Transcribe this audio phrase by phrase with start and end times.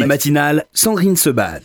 [0.00, 1.60] Les matinales, Sandrine Sebat.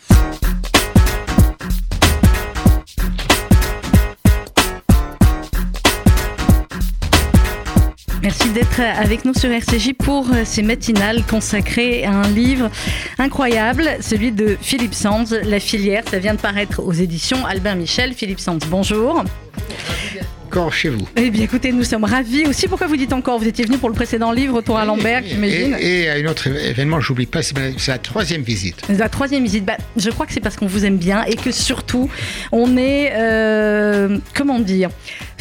[8.22, 12.68] Merci d'être avec nous sur RCJ pour euh, ces matinales consacrées à un livre
[13.18, 16.04] incroyable, celui de Philippe Sands, La filière.
[16.06, 18.12] Ça vient de paraître aux éditions Albin Michel.
[18.12, 19.24] Philippe Sands, bonjour
[20.46, 21.08] encore chez vous.
[21.16, 22.68] Eh bien, écoutez, nous sommes ravis aussi.
[22.68, 25.76] Pourquoi vous dites encore Vous étiez venu pour le précédent livre, Retour à Lambert, j'imagine.
[25.80, 27.56] Et, à un autre événement, j'oublie pas, c'est
[27.88, 28.82] la troisième visite.
[28.88, 31.50] La troisième visite, bah, je crois que c'est parce qu'on vous aime bien et que
[31.50, 32.08] surtout,
[32.52, 34.90] on est, euh, comment dire,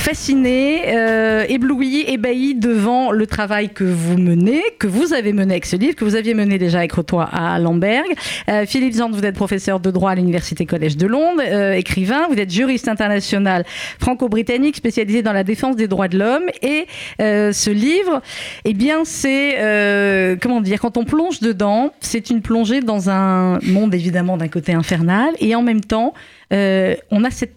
[0.05, 5.65] fasciné, euh, ébloui, ébahi devant le travail que vous menez, que vous avez mené avec
[5.65, 8.05] ce livre, que vous aviez mené déjà avec Retour à Lamberg.
[8.47, 12.27] Euh, Philippe Zand, vous êtes professeur de droit à l'Université Collège de Londres, euh, écrivain,
[12.29, 13.65] vous êtes juriste international
[13.99, 16.45] franco-britannique dans la défense des droits de l'homme.
[16.61, 16.87] Et
[17.19, 18.21] ce livre,
[18.63, 23.93] eh bien, c'est, comment dire, quand on plonge dedans, c'est une plongée dans un monde
[23.93, 26.13] évidemment d'un côté infernal et en même temps,
[26.51, 27.55] on a cette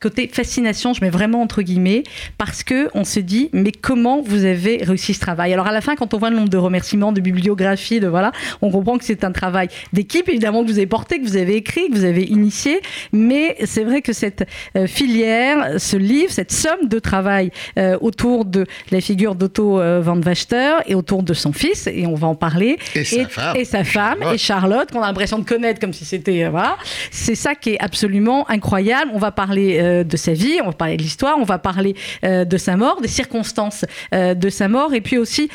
[0.00, 2.04] côté fascination, je mets vraiment entre guillemets,
[2.36, 5.52] parce que on se dit, mais comment vous avez réussi ce travail?
[5.52, 8.32] Alors à la fin, quand on voit le nombre de remerciements, de bibliographies, de voilà,
[8.62, 11.56] on comprend que c'est un travail d'équipe, évidemment que vous avez porté, que vous avez
[11.56, 12.80] écrit, que vous avez initié,
[13.12, 14.46] mais c'est vrai que cette
[14.76, 20.00] euh, filière, ce livre, cette somme de travail euh, autour de la figure d'Otto euh,
[20.00, 23.56] van Wachter et autour de son fils, et on va en parler, et, sa femme,
[23.56, 26.76] et, sa femme, et Charlotte, qu'on a l'impression de connaître comme si c'était voilà,
[27.10, 29.10] c'est ça qui est absolument incroyable.
[29.14, 31.94] On va parler euh, de sa vie, on va parler de l'histoire, on va parler
[32.24, 35.48] euh, de sa mort, des circonstances euh, de sa mort, et puis aussi,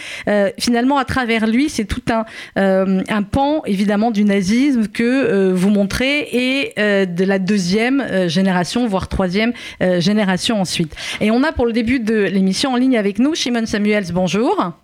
[0.59, 6.27] finalement, à travers lui, c'est tout un, un pan, évidemment, du nazisme que vous montrez,
[6.31, 9.53] et de la deuxième génération, voire troisième
[9.99, 10.95] génération ensuite.
[11.21, 14.82] Et on a pour le début de l'émission en ligne avec nous Shimon Samuels, bonjour.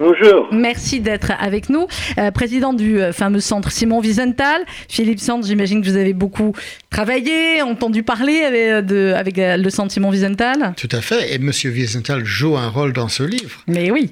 [0.00, 0.48] Bonjour.
[0.50, 1.86] Merci d'être avec nous.
[2.16, 4.64] Euh, président du euh, fameux centre Simon Wiesenthal.
[4.88, 6.54] Philippe Sand, j'imagine que vous avez beaucoup
[6.88, 10.72] travaillé, entendu parler avec, euh, de, avec le centre Simon Wiesenthal.
[10.78, 11.34] Tout à fait.
[11.34, 11.50] Et M.
[11.50, 13.62] Wiesenthal joue un rôle dans ce livre.
[13.66, 14.10] Mais oui.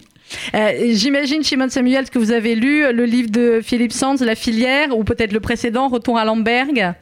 [0.53, 5.05] J'imagine, Simon Samuel, que vous avez lu le livre de Philippe Sands, La filière, ou
[5.05, 6.93] peut-être le précédent, Retour à Lamberg.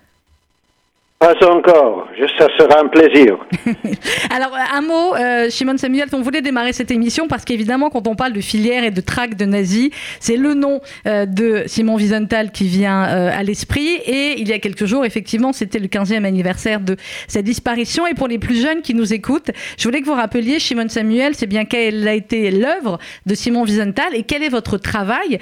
[1.18, 3.38] Pas encore, ça sera un plaisir.
[4.30, 8.14] Alors, un mot, euh, Shimon Samuel, on voulait démarrer cette émission parce qu'évidemment, quand on
[8.14, 9.88] parle de filière et de traque de nazis,
[10.20, 13.94] c'est le nom euh, de Simon Wiesenthal qui vient euh, à l'esprit.
[14.04, 16.96] Et il y a quelques jours, effectivement, c'était le 15e anniversaire de
[17.28, 18.06] sa disparition.
[18.06, 21.34] Et pour les plus jeunes qui nous écoutent, je voulais que vous rappeliez, Shimon Samuel,
[21.34, 25.38] c'est bien quelle a été l'œuvre de Simon Wiesenthal et quel est votre travail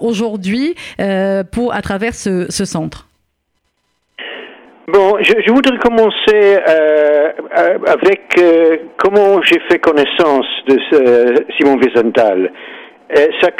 [0.00, 0.74] aujourd'hui
[1.52, 3.09] pour à travers ce centre?
[4.92, 11.44] Bon, je, je, voudrais commencer euh, euh avec euh, comment j'ai fait connaissance de ce,
[11.56, 12.50] Simon Wiesenthal.
[13.16, 13.50] Euh, ça,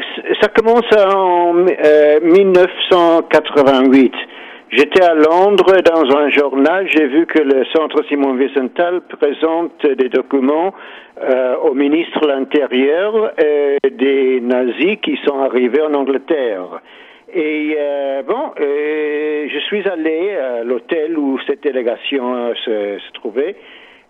[0.40, 4.12] ça, commence en 1988.
[4.70, 10.08] J'étais à Londres dans un journal, j'ai vu que le centre Simon Wiesenthal présente des
[10.08, 10.74] documents
[11.62, 13.34] au ministre de l'Intérieur
[13.84, 16.80] des nazis qui sont arrivés en Angleterre.
[17.32, 22.54] Et euh, bon, euh, je suis allé à l'hôtel où cette délégation euh,
[22.98, 23.54] se, trouvait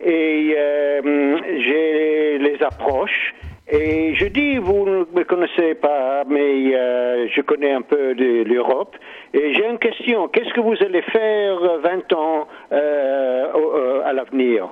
[0.02, 3.34] et euh, j'ai les approches
[3.70, 8.42] et je dis, vous ne me connaissez pas, mais euh, je connais un peu de
[8.42, 8.96] l'Europe.
[9.32, 14.70] Et j'ai une question, qu'est-ce que vous allez faire 20 ans euh, à l'avenir?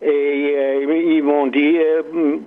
[0.00, 1.76] Et ils m'ont dit,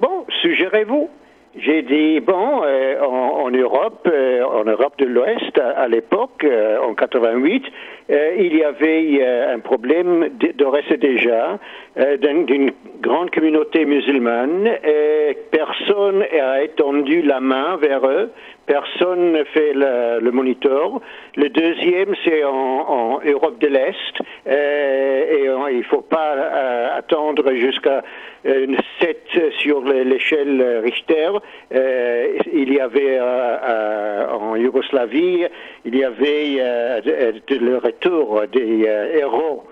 [0.02, 1.10] bon, suggérez-vous.
[1.56, 6.96] J'ai dit bon, euh, en, Europe, euh, en Europe de l'Ouest, à, l'époque, euh, en
[6.96, 7.64] 88,
[8.10, 11.60] il y avait un problème de, déjà
[11.96, 12.72] d'une
[13.02, 14.68] grande communauté musulmane.
[14.84, 18.32] Et personne n'a étendu la main vers eux.
[18.66, 21.02] Personne ne fait le, le moniteur.
[21.36, 24.16] Le deuxième, c'est en, Europe de l'Est.
[24.48, 28.04] et il ne faut pas attendre jusqu'à
[28.46, 31.30] une 7 sur l'échelle Richter.
[31.74, 35.46] Euh, il y avait euh, euh, en Yougoslavie,
[35.86, 37.02] il y avait
[37.50, 39.64] le retour des héros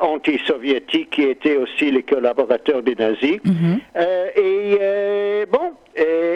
[0.00, 3.38] anti-soviétiques qui étaient aussi les collaborateurs des nazis.
[3.44, 3.80] Mhm.
[4.36, 5.72] et bon,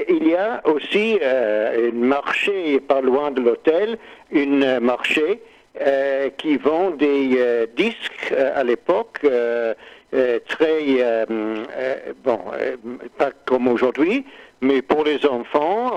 [0.09, 3.99] il y a aussi un marché pas loin de l'hôtel,
[4.31, 5.41] une marché
[6.39, 9.21] qui vend des disques à l'époque
[10.15, 12.39] euh, très, euh, euh, bon,
[13.19, 14.25] pas comme aujourd'hui,
[14.61, 15.91] mais pour les enfants,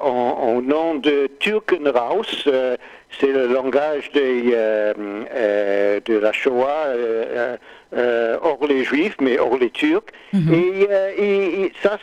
[0.00, 2.48] en, en nom de Türkenraus,
[3.20, 4.42] c'est le langage des,
[6.06, 6.94] de la Shoah,
[8.42, 10.04] hors les Juifs, mais hors les Turcs.
[10.32, 11.98] Et, euh, et- et ça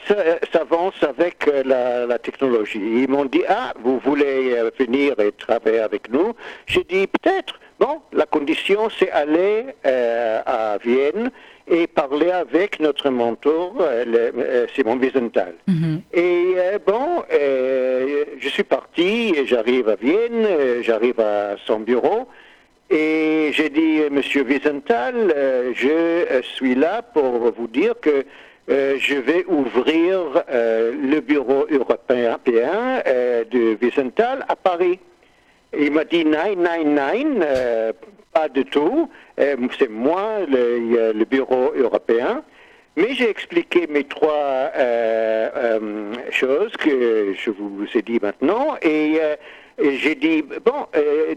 [0.53, 2.79] s'avance avec la, la technologie.
[3.03, 6.33] Ils m'ont dit, ah, vous voulez venir et travailler avec nous
[6.67, 7.59] J'ai dit, peut-être.
[7.79, 11.31] Bon, la condition, c'est aller euh, à Vienne
[11.67, 15.53] et parler avec notre mentor, euh, le- euh, Simon Wiesenthal.
[16.13, 20.45] Et euh, bon, je suis parti j'arrive à Vienne,
[20.81, 22.27] j'arrive à son bureau.
[22.89, 25.33] Et j'ai dit, Monsieur Wiesenthal,
[25.75, 28.25] je suis là pour vous dire que
[28.67, 32.39] je vais ouvrir le bureau européen
[33.07, 34.99] euh, de Wiesenthal à Paris.
[35.77, 37.93] Il m'a dit, non, non, non, euh,
[38.33, 39.09] pas du tout.
[39.39, 42.43] Euh, c'est moi, le, bureau européen.
[42.95, 48.75] Mais j'ai expliqué mes trois euh, euh, choses que je vous ai dit maintenant.
[48.81, 49.19] Et,
[49.81, 50.87] j'ai dit, bon,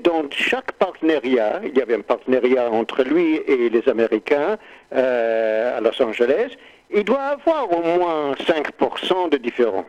[0.03, 4.59] dans chaque partenariat, il y avait un partenariat entre lui et les Américains
[4.91, 6.57] à Los Angeles,
[6.93, 9.87] il doit avoir au moins 5% de différents.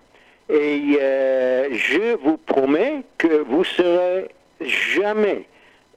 [0.49, 4.27] Et euh, je vous promets que vous serez
[4.61, 5.45] jamais,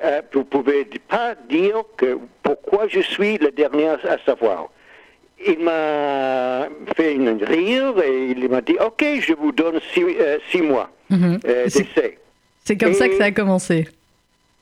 [0.04, 4.68] euh, vous pouvez pas dire que pourquoi je suis le dernier à savoir.
[5.46, 10.38] Il m'a fait une rire et il m'a dit ok je vous donne six, euh,
[10.50, 11.38] six mois Mhm.
[11.68, 12.18] C'est- d'essai.
[12.64, 13.86] C'est comme ça que ça a commencé.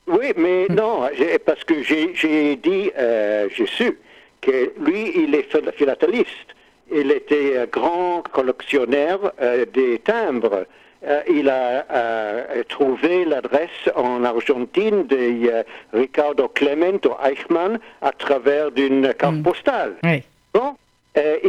[0.06, 3.96] Oui, mais non, j'ai- parce que j'ai dit, euh, j'ai su
[4.42, 6.50] que lui, il est phil- philateliste.
[6.92, 10.66] Il était un grand collectionneur euh, des timbres.
[11.06, 15.16] Euh, il a euh, trouvé l'adresse en Argentine de
[15.50, 19.94] euh, Ricardo Clemento Eichmann à travers d'une carte postale.
[20.02, 20.22] Oui.
[20.54, 20.75] Bon,
[21.16, 21.40] et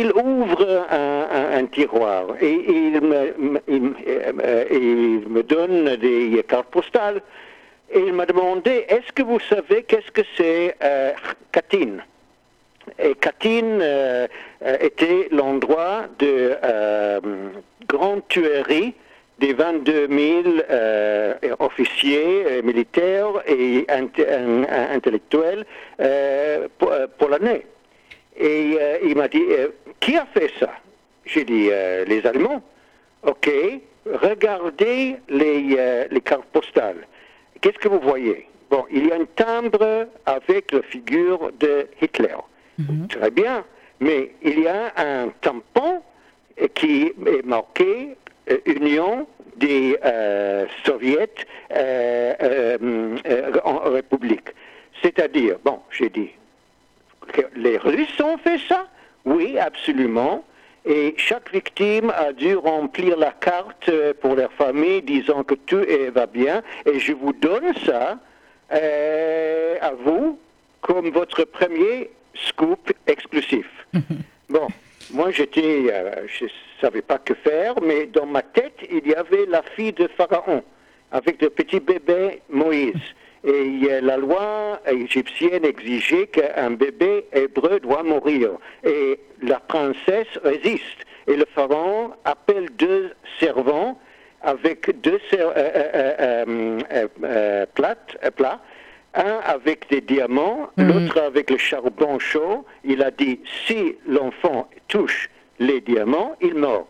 [0.00, 5.96] il ouvre un, un- un tiroir et il me, me- il, me- il me donne
[5.96, 7.20] des cartes postales.
[7.94, 10.74] Et il m'a demandé, est-ce que vous savez qu'est-ce que c'est
[11.52, 11.98] Katyn
[12.98, 14.26] Et Katyn euh,
[14.64, 17.20] euh, était l'endroit de euh,
[17.88, 18.94] grande tuerie
[19.38, 25.64] des 22 000 euh, officiers militaires et intellectuels
[26.78, 27.66] po- euh, polonais.
[28.36, 29.42] Et il m'a dit,
[30.00, 30.70] qui a fait ça?
[31.26, 31.68] J'ai dit,
[32.06, 32.62] les Allemands.
[33.24, 33.50] Ok,
[34.06, 37.06] regardez les, les cartes postales.
[37.60, 38.48] Qu'est-ce que vous voyez?
[38.70, 42.36] Bon, il y a un timbre avec la figure de Hitler.
[43.08, 43.64] Très bien,
[44.00, 46.02] mais il y a un tampon
[46.74, 48.16] qui est marqué
[48.50, 49.26] euh, Union
[49.56, 51.28] des euh, Soviets
[51.72, 52.34] euh,
[53.26, 54.48] euh, en République.
[55.02, 56.30] C'est-à-dire, bon, j'ai dit,
[57.32, 58.88] que les Russes ont fait ça?
[59.24, 60.44] Oui, absolument.
[60.84, 63.90] Et chaque victime a dû remplir la carte
[64.20, 66.62] pour leur famille disant que tout va bien.
[66.86, 68.18] Et je vous donne ça
[68.68, 70.40] à vous
[70.80, 73.66] comme votre premier scoop exclusif.
[74.48, 74.68] Bon,
[75.12, 76.46] moi j'étais, euh, je
[76.80, 80.62] savais pas que faire, mais dans ma tête il y avait la fille de Pharaon
[81.10, 82.94] avec le petit bébé Moïse.
[83.44, 88.50] Et la loi égyptienne exigeait qu'un bébé hébreu doit mourir.
[88.84, 91.00] Et la princesse résiste.
[91.26, 93.98] Et le pharaon appelle deux servants
[94.42, 96.78] avec deux euh, euh,
[97.24, 98.60] euh, plates- euh, plats,
[99.14, 102.64] un avec des diamants, l'autre avec le charbon chaud.
[102.84, 105.28] Il a dit, si l'enfant touche
[105.58, 106.86] les diamants, il meurt.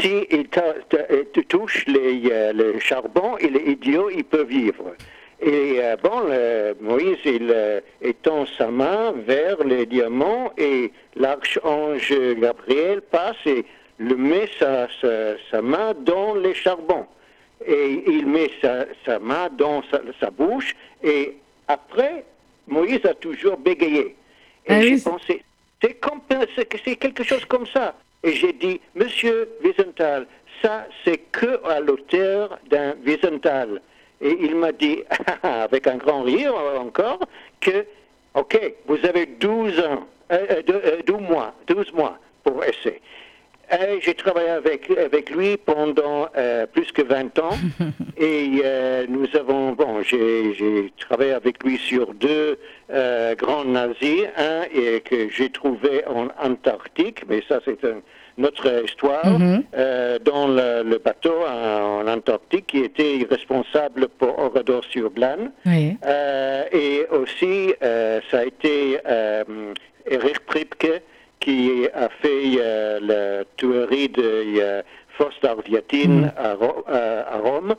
[0.00, 4.94] Si il euh, touche les, euh, le charbon, il est idiot, il peut vivre.
[5.40, 12.12] Et euh, bon, le- Moïse, il euh, étend sa main vers les diamants et l'archange
[12.40, 13.64] Gabriel passe et
[13.98, 17.06] le met sa, sa, sa main dans les charbons.
[17.66, 21.36] Et il met sa, sa main dans sa, sa bouche et
[21.68, 22.24] après,
[22.66, 24.16] Moïse a toujours bégayé.
[24.66, 25.42] Et Ah j'ai oui, pensé,
[25.82, 27.94] c'est quelque chose comme ça.
[28.22, 30.26] Et j'ai dit, Monsieur Wiesenthal,
[30.62, 33.82] ça c'est que à l'auteur d'un Wiesenthal.
[34.20, 35.02] Et il m'a dit,
[35.42, 37.20] avec un grand rire encore,
[37.60, 37.84] que,
[38.34, 43.00] ok, vous avez 12 ans, euh, euh, euh, 12 mois, 12 mois pour essayer.
[43.72, 47.56] Euh, J'ai travaillé avec, avec lui pendant euh, plus que 20 ans
[48.18, 52.58] et euh, nous avons, bon, j'ai travaillé avec lui sur deux
[53.38, 57.78] grands nazis, un et que j'ai trouvé en Antarctique, mais ça c'est
[58.36, 59.62] notre histoire Mhm.
[59.76, 65.50] euh, dans le, le bateau en, en Antarctique qui était responsable pour Orador sur Glane.
[65.66, 65.96] Oui.
[66.72, 68.98] Et aussi, ça a été
[70.06, 71.00] Erich Pripke
[71.44, 74.22] qui a fait euh, la tuerie de
[74.60, 74.82] euh,
[75.44, 76.32] Arviatine Mm.
[76.36, 77.74] à, Ro- euh, à Rome,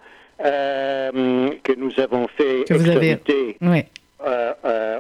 [0.46, 3.82] euh, que nous avons fait Que vous avez- extraditer, oui.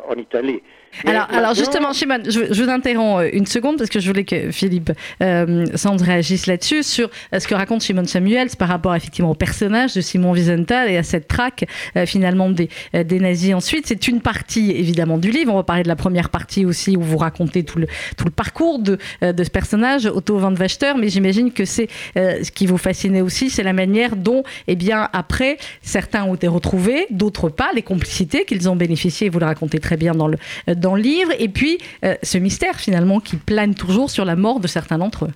[0.09, 0.61] en Italie.
[1.03, 4.51] Alors, justement, Shimon, je, je vous interromps euh, une seconde parce que je voulais que
[4.51, 9.31] Philippe euh, Sand réagisse là-dessus sur euh, ce que raconte Shimon Samuels par rapport effectivement
[9.31, 11.65] au personnage de Simon Wiesenthal et à cette traque
[11.97, 13.87] euh, finalement des, euh, des nazis ensuite.
[13.87, 15.53] C'est une partie évidemment du livre.
[15.53, 17.87] On va parler de la première partie aussi où vous racontez tout le,
[18.17, 21.87] tout le parcours de, euh, de ce personnage, Otto van Wachter, mais j'imagine que c'est
[22.15, 26.47] ce qui vous fascinait aussi, c'est la manière dont, eh bien, après, certains ont été
[26.47, 30.37] retrouvés, d'autres pas, les complicités qu'ils ont bénéficiées, vous le racontez très bien dans le,
[30.85, 34.59] dans le livre, et puis euh, ce mystère finalement qui plane toujours sur la mort
[34.59, 35.33] de certains d'entre eux.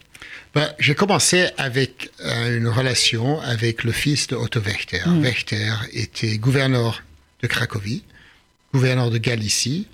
[0.56, 5.02] Ben, J'ai commencé avec euh, une relation avec le fils de Otto Wächter.
[5.08, 5.22] Mm.
[5.24, 7.02] Wächter était gouverneur
[7.42, 8.04] de Cracovie,
[8.74, 9.88] gouverneur de Galicie,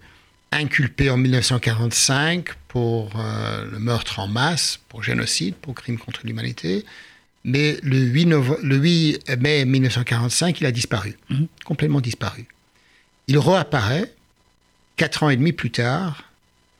[0.51, 6.85] inculpé en 1945 pour euh, le meurtre en masse, pour génocide, pour crime contre l'humanité.
[7.43, 11.47] Mais le 8, nove- le 8 mai 1945, il a disparu, Mhm.
[11.63, 12.45] complètement disparu.
[13.27, 14.11] Il réapparaît
[14.95, 16.23] quatre ans et demi plus tard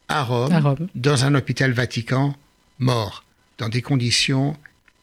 [0.08, 0.88] à Rome, À Rome.
[0.96, 2.36] dans un hôpital Vatican,
[2.80, 3.24] mort,
[3.58, 4.58] dans des conditions A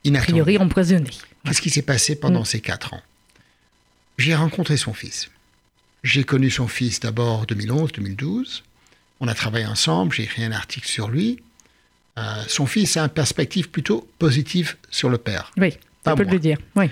[0.05, 0.33] inattendues.
[0.43, 1.11] priori empoisonné.
[1.45, 2.47] Qu'est-ce qui s'est passé pendant Mm.
[2.47, 3.03] ces quatre ans?
[4.19, 5.31] J'ai rencontré son fils.
[6.05, 8.63] J'ai connu son fils d'abord 2011-2012.
[9.21, 11.41] On a travaillé ensemble, j'ai écrit un article sur lui.
[12.19, 15.51] Euh, son fils a une perspective plutôt positive sur le père.
[15.57, 16.59] Oui, on peut le dire.
[16.77, 16.91] Oui.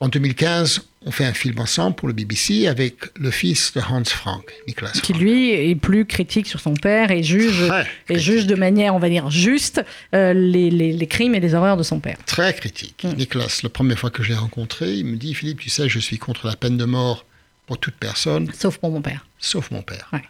[0.00, 4.04] En 2015, on fait un film ensemble pour le BBC avec le fils de Hans
[4.04, 7.84] Frank, Nicolas Qui lui est plus critique sur son père et juge, Très et
[8.14, 8.22] critique.
[8.24, 9.82] juge de manière, on va dire, juste
[10.14, 12.16] euh, les, les- les crimes et les horreurs de son père.
[12.24, 13.04] Très critique.
[13.04, 13.12] Mm.
[13.16, 15.98] Nicolas, la première fois que je l'ai rencontré, il me dit Philippe, tu sais, je
[15.98, 17.26] suis contre la peine de mort
[17.66, 19.26] pour toute personne, Sauf pour mon père.
[19.38, 20.08] sauf mon père.
[20.12, 20.22] Ouais.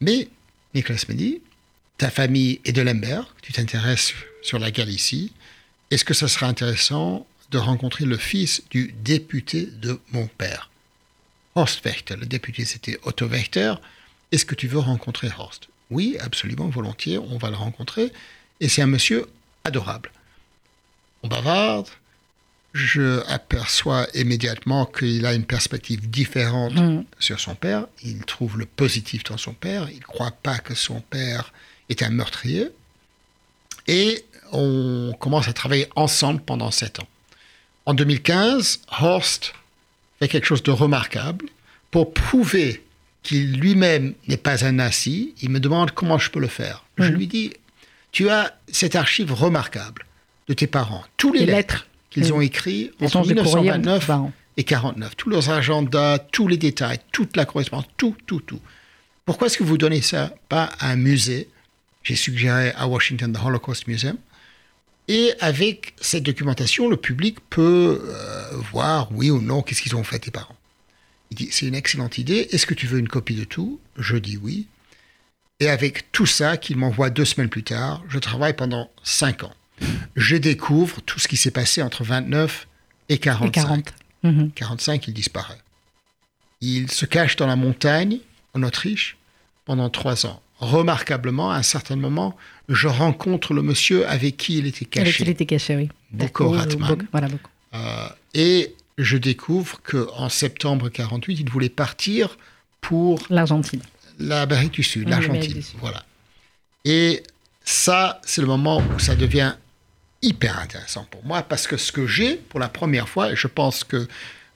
[0.00, 0.28] Mais
[0.74, 1.40] Nicolas me dit,
[1.98, 5.32] ta famille est de Lemberg, tu t'intéresses sur la Galicie,
[5.90, 10.70] est-ce que ça serait intéressant de rencontrer le fils du député de mon père
[11.54, 13.74] Horst Wächter, le député c'était Otto Wächter,
[14.32, 15.68] est-ce que tu veux rencontrer Horst?
[15.90, 18.10] Oui, absolument, volontiers, on va le rencontrer,
[18.60, 19.26] et c'est un monsieur
[19.64, 20.10] adorable.
[21.22, 21.88] On bavarde,
[22.72, 27.04] je aperçois immédiatement qu'il a une perspective différente Mm.
[27.18, 27.86] sur son père.
[28.02, 29.90] Il trouve le positif dans son père.
[29.90, 31.52] Il ne croit pas que son père
[31.90, 32.70] est un meurtrier.
[33.86, 37.08] Et on commence à travailler ensemble pendant sept ans.
[37.86, 39.54] En 2015, Horst
[40.20, 41.46] fait quelque chose de remarquable.
[41.90, 42.82] Pour prouver
[43.22, 46.84] qu'il lui-même n'est pas un nazi, il me demande comment je peux le faire.
[46.98, 47.14] Je Mhm.
[47.14, 47.52] lui dis,
[48.12, 50.06] tu as cette archive remarquable
[50.48, 51.86] de tes parents, tous les, Les lettres, lettres.
[52.10, 52.40] qu'ils ont
[53.00, 54.32] entre courrier entre 1929 parents.
[54.56, 58.60] et 49, tous leurs agendas, tous les détails, toute la correspondance, tout, tout, tout.
[59.24, 61.48] Pourquoi est-ce que vous donnez ça pas à un musée?
[62.02, 64.16] J'ai suggéré à Washington the Holocaust Museum.
[65.08, 70.04] Et avec cette documentation, le public peut euh, voir oui ou non qu'est-ce qu'ils ont
[70.04, 70.56] fait tes parents.
[71.30, 72.48] Il dit c'est une excellente idée.
[72.52, 73.80] Est-ce que tu veux une copie de tout?
[73.98, 74.66] Je dis oui.
[75.60, 79.54] Et avec tout ça qu'il m'envoie deux semaines plus tard, je travaille pendant cinq ans.
[80.16, 82.66] Je découvre tout ce qui s'est passé entre 29
[83.08, 83.48] et 45.
[83.48, 83.94] Et 40.
[84.24, 84.50] Mhm.
[84.52, 85.58] 45, il disparaît.
[86.60, 88.18] Il se cache dans la montagne,
[88.54, 89.16] en Autriche,
[89.64, 90.40] pendant trois ans.
[90.62, 92.36] Remarquablement, à un certain moment,
[92.68, 95.24] je rencontre le monsieur avec qui il était Avec caché.
[95.24, 95.88] il était caché, oui.
[96.12, 96.54] Boko.
[96.56, 97.48] Boko- Voilà, Boko.
[97.74, 102.38] Euh, et je découvre qu'en septembre 48, il voulait partir
[102.80, 103.82] pour L'Argentine.
[104.20, 105.62] l'Amérique du Sud, Oui, l'Argentine.
[105.80, 106.04] Voilà.
[106.84, 107.24] Et
[107.64, 109.54] ça, c'est le moment où ça devient
[110.22, 113.48] hyper intéressant pour moi parce que ce que j'ai pour la première fois, et je
[113.48, 114.06] pense que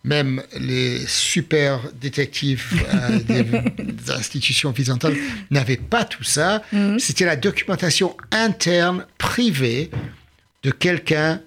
[0.07, 3.43] même les super détectives euh, des,
[3.93, 5.17] des institutions horizontales
[5.51, 6.63] n'avaient pas tout ça.
[6.73, 6.99] Mhm.
[6.99, 9.91] C'était la documentation interne, privée,
[10.63, 11.41] de quelqu'un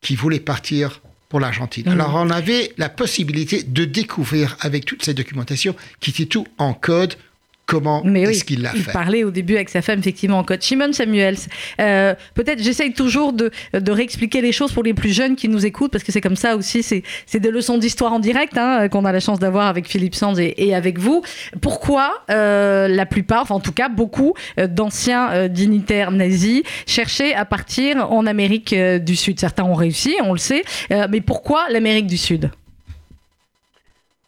[0.00, 1.84] qui voulait partir pour l'Argentine.
[1.86, 1.92] Mhm.
[1.92, 6.72] Alors on avait la possibilité de découvrir avec toute cette documentation qui était tout en
[6.72, 7.16] code
[7.66, 8.92] comment Mais oui, est-ce qu'il l'a il fait.
[8.92, 10.62] parlait au début avec sa femme, effectivement, en code.
[10.62, 11.36] Shimon Samuels,
[11.80, 15.64] euh, peut-être j'essaye toujours de, de réexpliquer les choses pour les plus jeunes qui nous
[15.64, 18.88] écoutent, parce que c'est comme ça aussi, c'est c'est des leçons d'histoire en direct hein,
[18.88, 21.22] qu'on a la chance d'avoir avec Philippe Sands et, et avec vous.
[21.60, 27.34] Pourquoi euh, la plupart, enfin en tout cas beaucoup euh, d'anciens euh, dignitaires nazis cherchaient
[27.34, 29.40] à partir en Amérique euh, du Sud?
[29.40, 32.50] Certains ont réussi, on le sait, euh, mais pourquoi l'Amérique du Sud?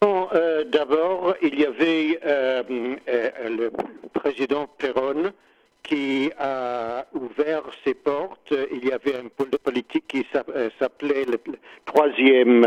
[0.03, 2.61] Euh, D'abord, il y avait euh,
[3.07, 3.71] euh, le
[4.13, 5.31] président Perron
[5.81, 8.53] qui a ouvert ses portes.
[8.71, 10.25] Il y avait un pôle de politique qui
[10.79, 11.39] s'appelait le,
[11.85, 12.61] troisième,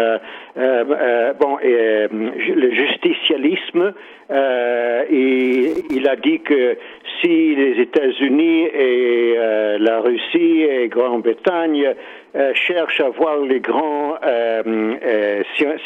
[1.38, 3.92] bon, le justicialisme.
[4.30, 6.78] et il a dit que
[7.20, 9.34] si les États-Unis et
[9.78, 11.94] la Russie et Grande-Bretagne
[12.54, 14.16] cherchent à voir les grands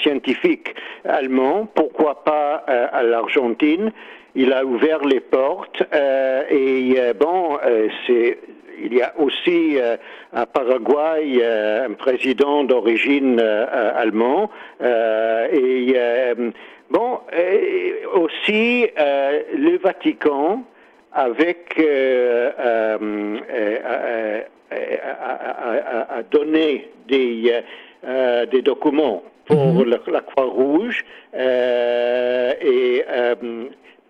[0.03, 0.75] scientifiques
[1.05, 3.93] allemands, pourquoi pas à l'Argentine.
[4.37, 8.39] Il a ouvert les portes euh, et euh, bon, euh, c'est
[8.83, 9.79] il y a aussi
[10.33, 14.51] à Paraguay un président d'origine allemand
[14.83, 15.97] et
[16.91, 17.21] bon
[18.15, 20.65] aussi le Vatican
[21.15, 22.99] avec a,
[26.31, 27.61] donné des
[28.51, 29.97] des documents pour mhm.
[30.07, 31.05] la, Croix-Rouge
[31.35, 33.05] et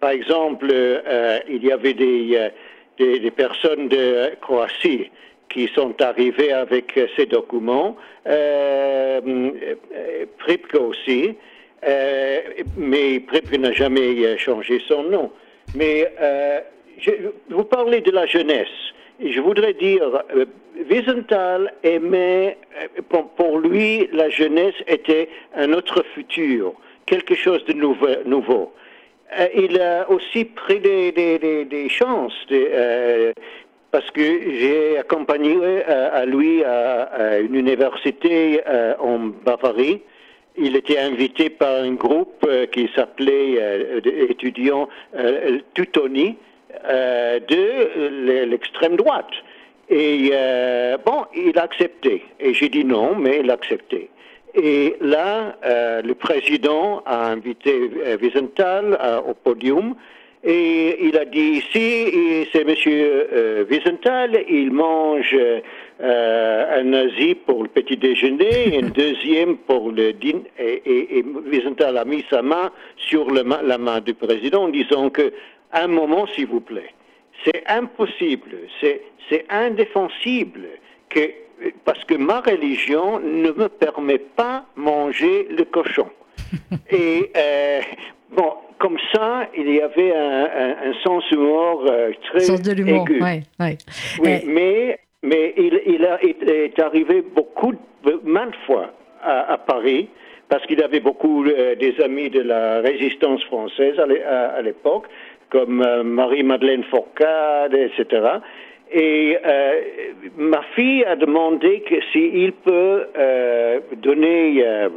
[0.04, 2.50] par exemple, euh, il y avait euh,
[2.98, 5.10] des, des, personnes de Croatie
[5.48, 7.96] qui sont arrivées avec ces documents,
[8.26, 9.22] euh,
[10.36, 11.34] Pripke aussi,
[12.76, 15.30] mais Pripke n'a jamais changé son nom.
[15.74, 16.06] Mais
[17.48, 18.68] vous parlez de la jeunesse.
[19.24, 20.22] Je voudrais dire,
[20.90, 22.58] Wiesenthal aimait,
[23.36, 26.74] pour, lui, la jeunesse était un autre futur,
[27.06, 28.72] quelque chose de nouveau.
[29.38, 32.34] Euh, il a aussi pris des, chances.
[32.50, 33.32] Euh,
[33.90, 38.60] parce que j'ai accompagné euh, à lui à, une université
[38.98, 40.00] en Bavarie.
[40.56, 44.88] Il était invité par un groupe qui s'appelait étudiants
[46.82, 49.32] Tutoni de l'extrême droite.
[49.90, 50.30] Et
[51.04, 52.24] bon, il a accepté.
[52.40, 54.10] Et j'ai dit non, mais il a accepté.
[54.54, 59.96] Et là, euh, le président a invité euh, Wiesenthal euh, au podium
[60.44, 65.34] et il a dit ici, c'est Monsieur euh, Wiesenthal, il mange
[65.98, 72.04] un nazi pour le petit déjeuner, un deuxième pour le dîner, et, et, Wiesenthal a
[72.04, 75.32] mis sa main sur la main du président en disant que,
[75.74, 76.92] un moment s'il vous plaît,
[77.44, 80.68] c'est impossible, c'est indéfensible
[81.08, 81.30] que
[81.84, 86.08] parce que ma religion ne me permet pas manger le cochon.
[86.90, 87.80] Et euh,
[88.32, 93.22] bon, comme ça, il y avait un, sens humour euh, très sens de l'humour, aigu.
[94.20, 97.72] Oui, mais mais il, il, a, est arrivé beaucoup,
[98.24, 100.10] maintes fois à, Paris,
[100.50, 105.06] parce qu'il avait beaucoup euh, des amis de la résistance française à l'époque,
[105.54, 108.40] comme Marie-Madeleine Fourcade, etc.
[108.90, 109.80] Et euh,
[110.36, 114.88] ma fille a demandé que s'il peut euh, donner euh,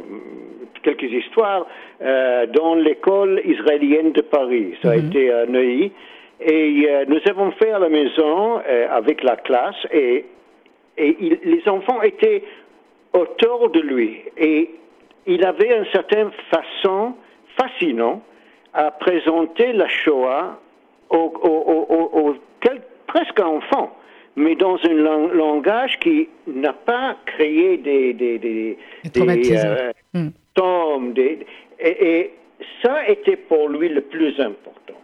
[0.82, 1.66] quelques histoires
[2.00, 4.74] dans l'école israélienne de Paris.
[4.82, 5.06] Ça a mhm.
[5.08, 5.90] été à Neuilly.
[6.40, 10.24] Et nous avons fait à la maison avec la classe et,
[10.96, 12.44] et les enfants étaient
[13.12, 14.20] autour de lui.
[14.36, 14.70] Et
[15.26, 17.14] il avait une certaine façon
[17.56, 18.22] fascinante
[18.78, 20.56] à présenter la Shoah
[21.10, 22.36] aux, aux, aux,
[23.08, 23.96] presque enfant,
[24.36, 24.94] mais dans un
[25.34, 28.78] langage qui n'a pas créé des, des, des,
[29.12, 30.28] des euh, hmm.
[30.54, 31.12] tomes.
[31.12, 31.44] Des,
[31.80, 32.30] et,
[32.82, 35.00] ça était pour lui le plus important.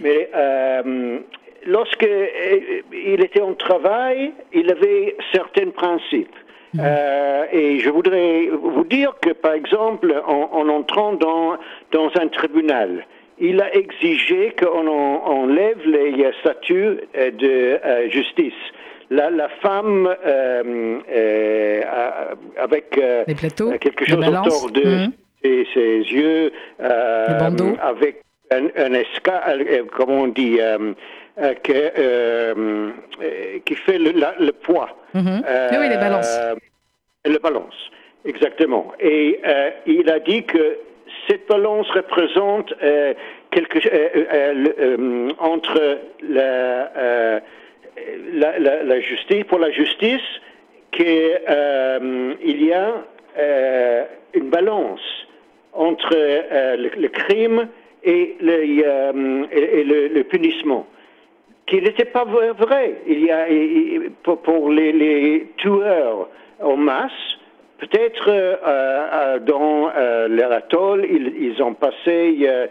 [0.00, 1.18] Mais euh,
[1.66, 6.36] lorsque euh, il était en travail, il avait certains principes.
[6.74, 6.80] Hmm.
[6.80, 11.56] Euh, et je voudrais vous dire que, par exemple, en, en entrant dans,
[11.90, 13.04] dans un tribunal,
[13.38, 18.54] il a exigé qu'on enlève les statuts euh, de euh, justice.
[19.10, 21.80] La, la femme euh,
[22.58, 25.12] avec quelque chose autour de mhm.
[25.44, 29.64] ses, yeux, avec un, un escale,
[29.96, 30.58] comment on dit,
[31.62, 32.92] que,
[33.60, 34.88] qui fait le, le poids.
[35.14, 35.44] Mhm.
[35.78, 36.40] oui, les balances.
[37.24, 37.90] Le balance,
[38.24, 38.92] exactement.
[38.98, 39.40] Et
[39.86, 40.78] il a dit que
[41.28, 43.14] cette balance représente euh,
[43.50, 47.40] quelque, euh, euh, entre la,
[48.32, 50.20] la, justice, pour la justice,
[50.92, 52.90] qu'il y a
[54.34, 55.26] une balance
[55.72, 57.68] entre le, crime
[58.04, 58.62] et le,
[59.52, 60.86] et le, punissement
[61.66, 62.94] qui n'était pas vrai.
[63.06, 63.46] Il y a
[64.22, 66.28] pour, les, les, tueurs
[66.60, 67.12] en masse,
[67.78, 70.28] Peut-être euh, euh, dans euh,
[71.08, 72.68] ils, ont passé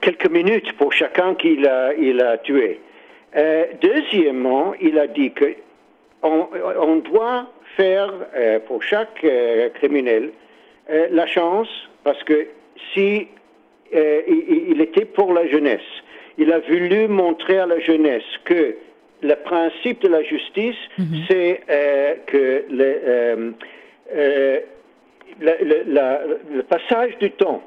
[0.00, 2.80] quelques minutes pour chacun qu'il a, il a tué.
[3.82, 5.54] deuxièmement, il a dit que
[6.22, 8.12] on, doit faire
[8.66, 9.24] pour chaque
[9.74, 10.30] criminel
[10.88, 11.68] la chance,
[12.04, 12.46] parce que
[12.92, 13.28] si
[13.92, 15.90] il, il, était pour la jeunesse,
[16.38, 18.76] il a voulu montrer à la jeunesse que
[19.22, 20.76] le principe de la justice,
[21.28, 23.54] c'est euh, que le,
[24.14, 24.60] euh,
[25.40, 26.20] le- le- la-
[26.52, 27.62] le passage du temps,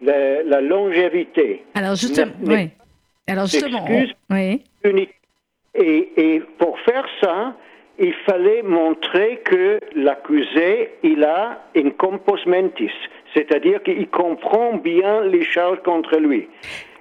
[0.00, 2.70] la, la longévité, Alors justement, oui.
[3.28, 4.62] Alors justement, on- oui.
[5.74, 7.54] et, et pour faire ça,
[7.98, 12.90] il fallait montrer que l'accusé, il a une compos mentis,
[13.34, 16.48] c'est-à-dire qu'il comprend bien les charges contre lui.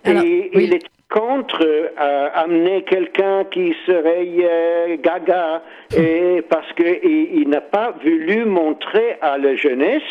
[0.04, 0.64] Alors, et oui.
[0.66, 5.62] il est contre euh, amener quelqu'un qui serait euh, gaga
[5.96, 10.02] et parce qu'il il, n'a pas voulu montrer à la jeunesse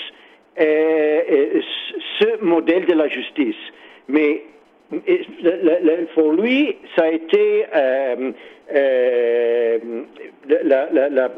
[0.61, 1.61] euh,
[2.21, 3.57] ce modèle de la justice.
[4.09, 4.43] Mais
[6.15, 7.65] pour lui, ça a été
[10.49, 11.31] la-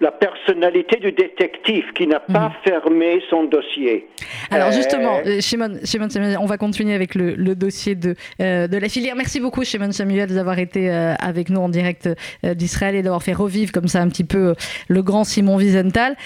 [0.00, 4.06] la personnalité du détective qui n'a pas fermé son dossier.
[4.50, 8.14] Alors Euh, justement, euh, Shimon, Shimon Samuel, on va continuer avec le, le dossier de,
[8.40, 9.14] euh, de la filière.
[9.16, 12.08] Merci beaucoup, Shimon Samuel, d'avoir été euh, avec nous en direct
[12.44, 14.54] d'Israël et d'avoir fait revivre comme ça un petit peu
[14.88, 16.16] le grand Simon Wiesenthal.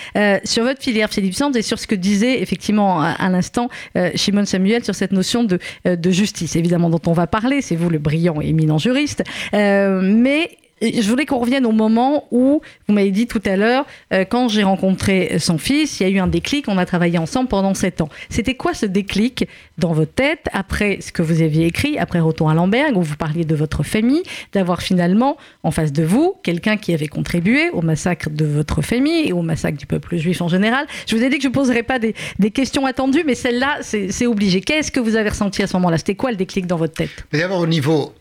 [0.45, 3.69] Sur votre filière, Philippe Sands, et sur ce que disait effectivement à, à l'instant
[4.15, 7.61] Shimon Samuel sur cette notion de, de justice, évidemment, dont on va parler.
[7.63, 9.23] C'est vous le brillant et éminent juriste.
[9.53, 14.25] Mais je voulais qu'on revienne au moment où, vous m'avez dit tout à l'heure, euh,
[14.25, 17.49] quand j'ai rencontré son fils, il y a eu un déclic, on a travaillé ensemble
[17.49, 18.09] pendant sept ans.
[18.29, 19.47] C'était quoi ce déclic
[19.79, 23.17] dans votre tête, après ce que vous aviez écrit, après Retour à Lamberg, où vous
[23.17, 27.83] parliez de votre famille, d'avoir finalement en face de vous quelqu'un qui avait contribué au
[27.83, 30.87] massacre de votre famille et au massacre du peuple juif en général?
[31.07, 33.79] Je vous ai dit que je ne poserais pas des, des questions attendues, mais celle-là,
[33.83, 34.61] c'est obligé.
[34.61, 35.99] Qu'est-ce que vous avez ressenti à ce moment-là?
[35.99, 37.27] C'était quoi le déclic dans votre tête?
[37.33, 38.13] D'abord, au niveau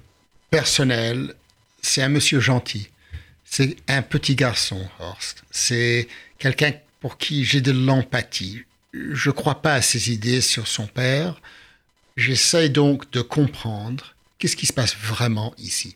[0.49, 1.33] personnel,
[1.81, 2.89] c'est un monsieur gentil.
[3.45, 5.43] C'est un petit garçon, Horst.
[5.51, 8.61] C'est quelqu'un pour qui j'ai de l'empathie.
[8.93, 11.41] Je ne crois pas à ses idées sur son père.
[12.17, 15.95] J'essaye donc de comprendre qu'est-ce qui se passe vraiment ici.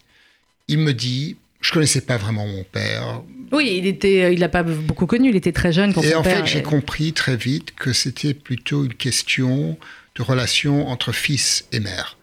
[0.67, 3.21] Il me dit, je connaissais pas vraiment mon père.
[3.51, 6.17] Oui, il était, il l'a pas beaucoup connu, il était très jeune quand Et son
[6.19, 6.37] en père.
[6.39, 9.77] fait, j'ai compris très vite que c'était plutôt une question
[10.15, 12.17] de relation entre fils et mère.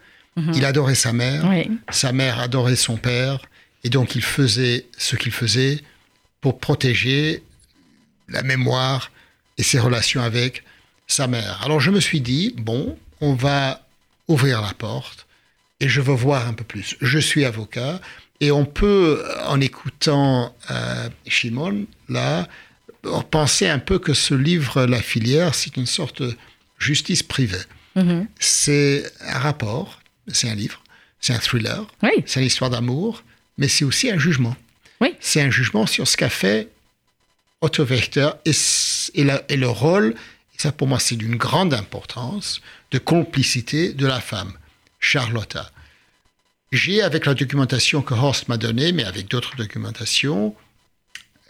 [0.54, 1.70] Il adorait sa mère, Oui.
[1.90, 3.42] sa mère adorait son père,
[3.84, 5.80] et donc il faisait ce qu'il faisait
[6.40, 7.42] pour protéger
[8.28, 9.10] la mémoire
[9.58, 10.64] et ses relations avec
[11.06, 11.60] sa mère.
[11.64, 13.86] Alors je me suis dit, bon, on va
[14.28, 15.26] ouvrir la porte
[15.80, 16.96] et je veux voir un peu plus.
[17.00, 18.00] Je suis avocat
[18.40, 22.48] et on peut, en écoutant euh, Shimon, là,
[23.30, 26.36] penser un peu que ce livre, La filière, c'est une sorte de
[26.78, 27.58] justice privée.
[27.96, 28.28] Mhm.
[28.38, 30.82] C'est un rapport, c'est un livre,
[31.20, 32.10] c'est un thriller, Oui.
[32.26, 33.22] c'est une histoire d'amour,
[33.60, 34.56] mais c'est aussi un jugement.
[35.00, 35.14] Oui.
[35.20, 36.68] C'est un jugement sur ce qu'a fait
[37.60, 38.50] Otto et,
[39.14, 40.14] et, la- et le rôle,
[40.54, 44.52] et ça pour moi c'est d'une grande importance, de complicité de la femme,
[44.98, 45.70] Charlotta.
[46.72, 50.54] J'ai, avec la documentation que Horst m'a donnée, mais avec d'autres documentations,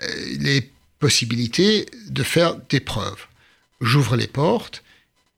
[0.03, 0.07] euh,
[0.38, 3.27] les possibilités de faire des preuves.
[3.81, 4.83] J'ouvre les portes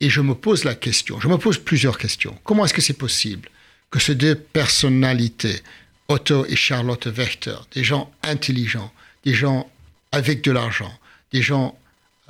[0.01, 2.37] et je me pose la question, je me pose plusieurs questions.
[2.45, 3.49] Comment est-ce que c'est possible
[3.91, 5.61] que ces deux personnalités,
[6.09, 8.93] Otto et Charlotte Wächter, des gens intelligents,
[9.25, 9.71] des gens
[10.11, 10.93] avec de l'argent,
[11.33, 11.79] des gens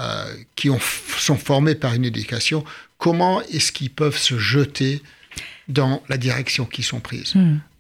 [0.01, 0.81] euh, qui ont,
[1.19, 2.65] sont formés par une éducation,
[2.99, 5.03] comment est-ce qu'ils peuvent se jeter
[5.69, 7.35] dans la direction qui sont prises?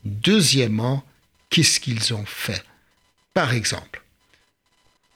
[0.05, 1.05] Deuxièmement,
[1.51, 2.65] qu'est-ce qu'ils ont fait?
[3.35, 4.03] Par exemple,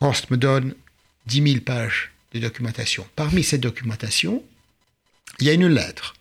[0.01, 0.75] Horst me donne
[1.27, 3.07] 10 000 pages de documentation.
[3.17, 4.43] Parmi ces documentations,
[5.41, 6.15] il y a une lettre,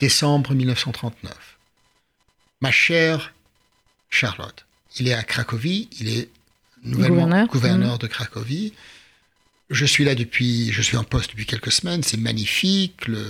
[0.00, 1.32] décembre 1939.
[2.60, 3.32] Ma chère
[4.12, 4.66] Charlotte,
[4.98, 6.28] il est à Cracovie, il est
[6.84, 7.46] nouvellement Gouverneur.
[7.48, 8.72] gouverneur, de Cracovie.
[9.70, 13.08] Je suis là depuis, je suis en poste depuis quelques semaines, c'est magnifique.
[13.08, 13.24] Le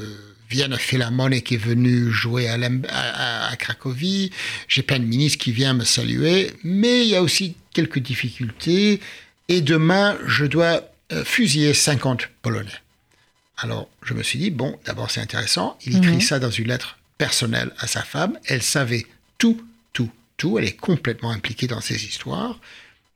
[0.51, 4.33] Vienna Philharmonic est venu jouer à, Cracovie.
[4.66, 9.01] J'ai plein de ministres qui viennent me saluer, mais il y a aussi quelques difficultés.
[9.49, 12.71] Et demain, je dois euh, fusiller 50 Polonais.
[13.57, 15.79] Alors, je me suis dit, bon, d'abord, c'est intéressant.
[15.87, 18.37] Il écrit ça dans une lettre personnelle à sa femme.
[18.47, 19.07] Elle savait
[19.38, 19.62] tout,
[20.42, 20.59] tout.
[20.59, 22.59] Elle est complètement impliquée dans ces histoires.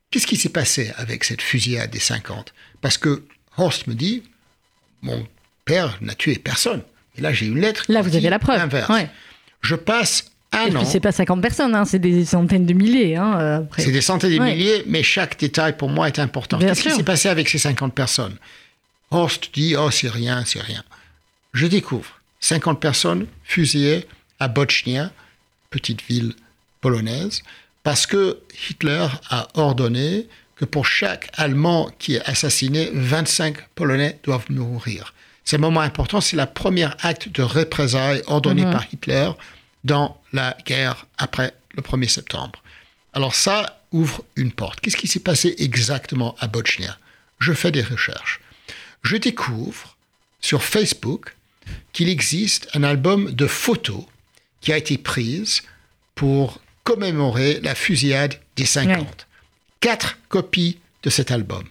[0.09, 3.23] Qu'est-ce qui s'est passé avec cette fusillade des 50 Parce que
[3.57, 4.23] Horst me dit,
[5.01, 5.27] mon
[5.65, 6.81] père n'a tué personne.
[7.17, 7.83] Et là, j'ai une lettre.
[7.89, 8.73] Là, vous avez la preuve.
[8.89, 9.09] Ouais.
[9.61, 10.85] Je passe un an.
[10.85, 13.17] c'est pas 50 personnes, hein, c'est des centaines de milliers.
[13.17, 13.67] Hein.
[13.77, 14.53] C'est des centaines de Ouais.
[14.55, 16.57] milliers, mais chaque détail pour moi est important.
[16.59, 18.37] Qu'est-ce qui s'est passé avec ces 50 personnes?
[19.11, 20.83] Horst dit Oh, c'est rien, c'est rien.
[21.53, 24.07] Je découvre 50 personnes fusillées
[24.39, 25.11] à Bochnia,
[25.69, 26.33] petite ville
[26.87, 27.43] polonaise,
[27.83, 34.49] parce que Hitler a ordonné que pour chaque Allemand qui est assassiné, 25 Polonais doivent
[34.49, 35.13] mourir.
[35.43, 39.29] C'est un moment important, c'est la première acte de représailles ordonné par Hitler
[39.83, 42.63] dans la guerre après le 1er septembre.
[43.11, 44.79] Alors ça, ouvre une porte.
[44.79, 46.97] Qu'est-ce qui s'est passé exactement à Bochnia
[47.39, 48.39] Je fais des recherches.
[49.03, 49.97] Je découvre
[50.39, 51.35] sur Facebook
[51.91, 54.03] qu'il existe un album de photos
[54.61, 55.63] qui a été prise
[56.15, 59.27] pour commémorer la fusillade des 50.
[59.81, 61.65] Quatre copies de cet album.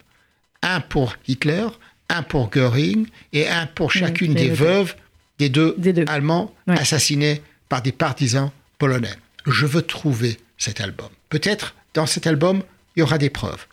[0.60, 1.66] Un pour Hitler,
[2.10, 4.94] un pour Göring et un pour chacune des veuves
[5.38, 6.04] des deux, Des deux.
[6.06, 9.14] Allemands assassinés par des partisans polonais.
[9.46, 11.08] Je veux trouver cet album.
[11.30, 12.62] Peut-être dans cet album,
[12.94, 13.64] il y aura des preuves.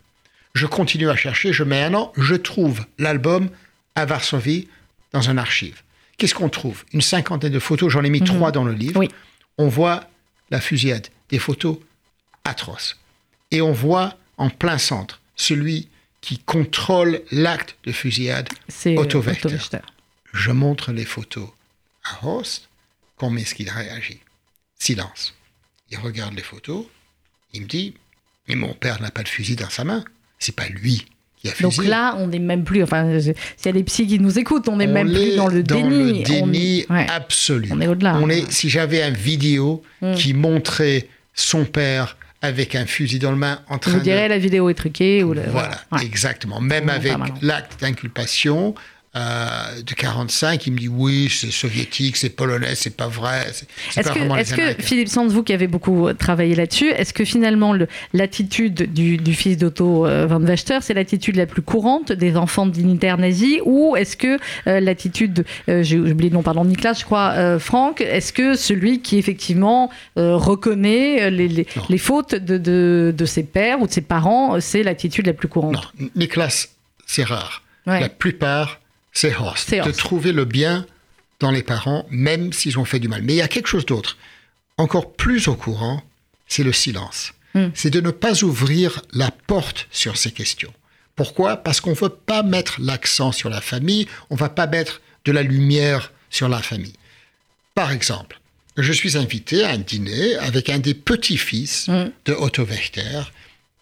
[0.54, 3.50] Je continue à chercher, je mets un an, je trouve l'album
[3.96, 4.68] à Varsovie
[5.12, 5.82] dans un archive.
[6.16, 6.84] Qu'est-ce qu'on trouve?
[6.94, 8.98] Une cinquantaine de photos, j'en ai mis trois dans le livre.
[8.98, 9.10] Oui.
[9.58, 10.08] On voit
[10.50, 11.76] la fusillade, des photos
[12.44, 12.96] atroces.
[13.50, 15.88] Et on voit en plein centre celui
[16.20, 19.48] qui contrôle l'acte de fusillade, C'est Otto euh, Wächter.
[19.48, 19.80] Wächter.
[20.32, 21.48] je montre les photos
[22.04, 22.68] à Horst.
[23.16, 24.20] Comment est-ce qu'il réagit
[24.78, 25.34] Silence.
[25.90, 26.84] Il regarde les photos.
[27.52, 27.94] Il me dit
[28.48, 30.04] Mais mon père n'a pas de fusil dans sa main.
[30.38, 31.04] C'est pas lui
[31.36, 31.76] qui a fusillé.
[31.76, 32.82] Donc là, on n'est même plus.
[32.82, 33.34] Enfin, s'il
[33.66, 36.20] y a des psys qui nous écoutent, on n'est même plus est dans le déni.
[36.20, 37.06] le déni On- ouais.
[37.10, 37.68] absolu.
[37.72, 38.16] On est au-delà.
[38.18, 40.14] On est, si j'avais un vidéo Mm.
[40.14, 44.28] qui montrait son père avec un fusil dans le main en train Vous de direz
[44.28, 46.04] la vidéo est truquée ou le- Voilà, Ouais.
[46.04, 46.60] exactement.
[46.60, 48.74] Même avec l'acte d'inculpation
[49.16, 53.46] euh, de 45, il me dit oui, c'est soviétique, c'est polonais, c'est pas vrai.
[53.96, 54.82] Est-ce que.
[54.82, 59.34] Philippe Sands, vous qui avez beaucoup travaillé là-dessus, est-ce que finalement le- l'attitude du, du
[59.34, 63.94] fils d'Otto euh, van Wachter, c'est l'attitude la plus courante des enfants dignitaires nazis ou
[63.96, 68.54] est-ce que euh, l'attitude, j'ai oublié le nom, pardon, Niklas, je crois, Franck, est-ce que
[68.56, 71.82] celui qui effectivement reconnaît les, les- Non.
[71.88, 75.48] les fautes de, de, de ses pères ou de ses parents, c'est l'attitude la plus
[75.48, 75.74] courante?
[75.98, 76.66] Non, Nicolas,
[77.06, 77.62] c'est rare.
[77.86, 78.00] Ouais.
[78.00, 78.80] La plupart,
[79.14, 79.74] c'est Horst.
[79.74, 80.86] De trouver le bien
[81.40, 83.22] dans les parents, même s'ils ont fait du mal.
[83.22, 84.16] Mais il y a quelque chose d'autre,
[84.76, 86.02] encore plus au courant,
[86.46, 87.32] c'est le silence.
[87.54, 87.68] Hmm.
[87.74, 90.72] C'est de ne pas ouvrir la porte sur ces questions.
[91.16, 91.56] Pourquoi?
[91.56, 95.00] Parce qu'on ne veut pas mettre l'accent sur la famille, on ne va pas mettre
[95.24, 96.94] de la lumière sur la famille.
[97.76, 98.40] Par exemple,
[98.76, 102.10] je suis invité à un dîner avec un des petits-fils Hmm.
[102.24, 103.22] de Otto Wächter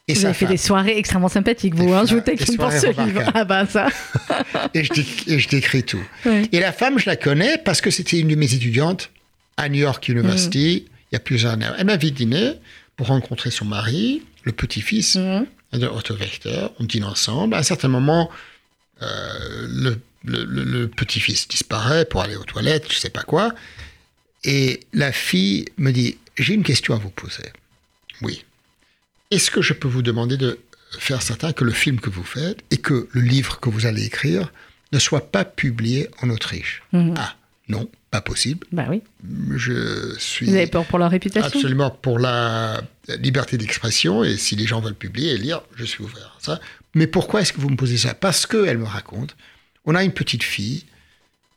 [0.09, 0.55] et Vous avez fait femme.
[0.55, 3.23] des soirées extrêmement sympathiques, vous, hein, je vous taquine pour ce livre.
[3.35, 3.87] Ah bah ça.
[4.75, 4.93] et je,
[5.33, 6.03] et je décris tout.
[6.27, 6.49] Oui.
[6.53, 9.11] Et la femme, je la connais parce que c'était une de mes étudiantes
[9.57, 11.69] à New York University il y a plusieurs années.
[11.79, 12.55] Elle m'avait dîné
[12.97, 15.47] pour rencontrer son mari, le petit-fils Mhm.
[15.75, 16.69] de Otto Wächter.
[16.81, 17.55] On dîne ensemble.
[17.55, 18.29] À un certain moment,
[19.03, 19.07] euh,
[19.69, 23.55] le, le- le- le petit-fils disparaît pour aller aux toilettes, je sais pas quoi.
[24.45, 27.45] Et la fille me dit J'ai une question à vous poser.
[28.23, 28.45] Oui.
[29.33, 30.59] Est-ce que je peux vous demander de
[30.99, 34.05] faire certain que le film que vous faites et que le livre que vous allez
[34.05, 34.53] écrire
[34.93, 36.83] ne soit pas publié en Autriche?
[36.93, 37.15] Mhm.
[37.17, 37.35] Ah,
[37.69, 38.67] non, pas possible.
[38.73, 39.03] Bah oui.
[39.57, 41.47] Je suis Vous avez peur pour leur réputation?
[41.59, 42.83] absolument pour la
[43.21, 46.61] liberté d'expression et si les gens veulent publier et lire, je suis ouvert à ça.
[46.95, 48.13] Mais pourquoi est-ce que vous me posez ça?
[48.13, 49.35] Parce qu'elle me raconte,
[49.87, 50.85] on a une petite fille,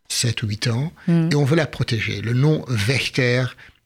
[0.07, 1.29] 7 ou 8 ans, Mhm.
[1.33, 2.21] et on veut la protéger.
[2.21, 3.43] Le nom Wächter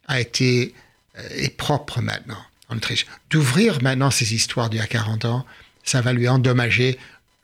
[0.08, 0.76] a été
[1.18, 2.38] euh, est propre maintenant
[2.70, 3.06] en Autriche.
[3.30, 5.46] D'ouvrir maintenant ces histoires d'il y a 40 ans,
[5.84, 6.98] ça va lui endommager.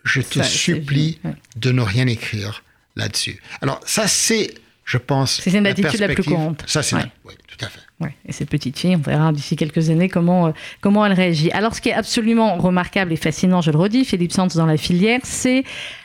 [0.04, 1.32] Je te Ça, supplie ouais.
[1.56, 2.64] de ne rien écrire
[2.96, 3.42] là-dessus.
[3.62, 4.54] Alors ça, c'est,
[4.86, 6.64] je pense, C'est une attitude la plus courante.
[6.68, 7.02] Ça, c'est Ouais.
[7.02, 7.80] la- oui, tout à fait.
[8.02, 11.52] Ouais, et cette petite fille, on verra d'ici quelques années comment, euh, comment elle réagit.
[11.52, 14.78] Alors, ce qui est absolument remarquable et fascinant, je le redis, Philippe Sands dans la
[14.78, 15.64] filière, c'est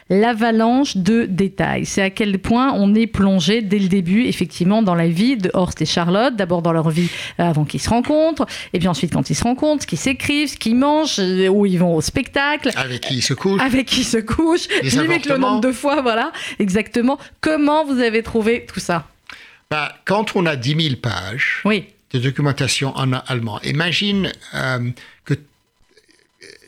[0.09, 1.87] l'avalanche de détails.
[1.87, 5.51] C'est à quel point on est plongé dès le début, effectivement, dans la vie de
[5.55, 6.37] Horst et Charlotte.
[6.37, 7.09] D'abord dans leur vie
[7.39, 10.49] euh, avant qu'ils se rencontrent, et puis ensuite quand ils se rencontrent, ce qu'ils s'écrivent,
[10.49, 12.71] ce qu'ils mangent, euh, où ils vont au spectacle.
[12.77, 16.03] Avec qui il se couche Avec qui ils se couchent, limite le nombre de fois,
[16.03, 17.19] voilà, exactement.
[17.41, 19.07] Comment vous avez trouvé tout ça?
[19.71, 24.91] Bah, Quand on a 10 000 pages Oui, de documentation en allemand, imagine euh,
[25.25, 25.39] que euh,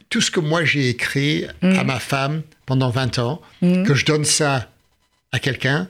[0.09, 1.79] tout ce que moi j'ai écrit Mm.
[1.81, 4.69] à ma femme pendant 20 ans, que je donne ça
[5.33, 5.89] à quelqu'un.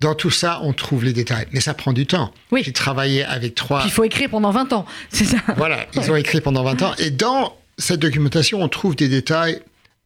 [0.00, 1.46] Dans tout ça, on trouve les détails.
[1.52, 2.32] Mais ça prend du temps.
[2.50, 2.62] Oui.
[2.64, 3.82] J'ai travaillé avec trois...
[3.84, 6.94] il faut écrire pendant 20 ans, c'est ça Voilà, ils ont écrit pendant 20 ans.
[6.98, 9.60] Et dans cette documentation, on trouve des détails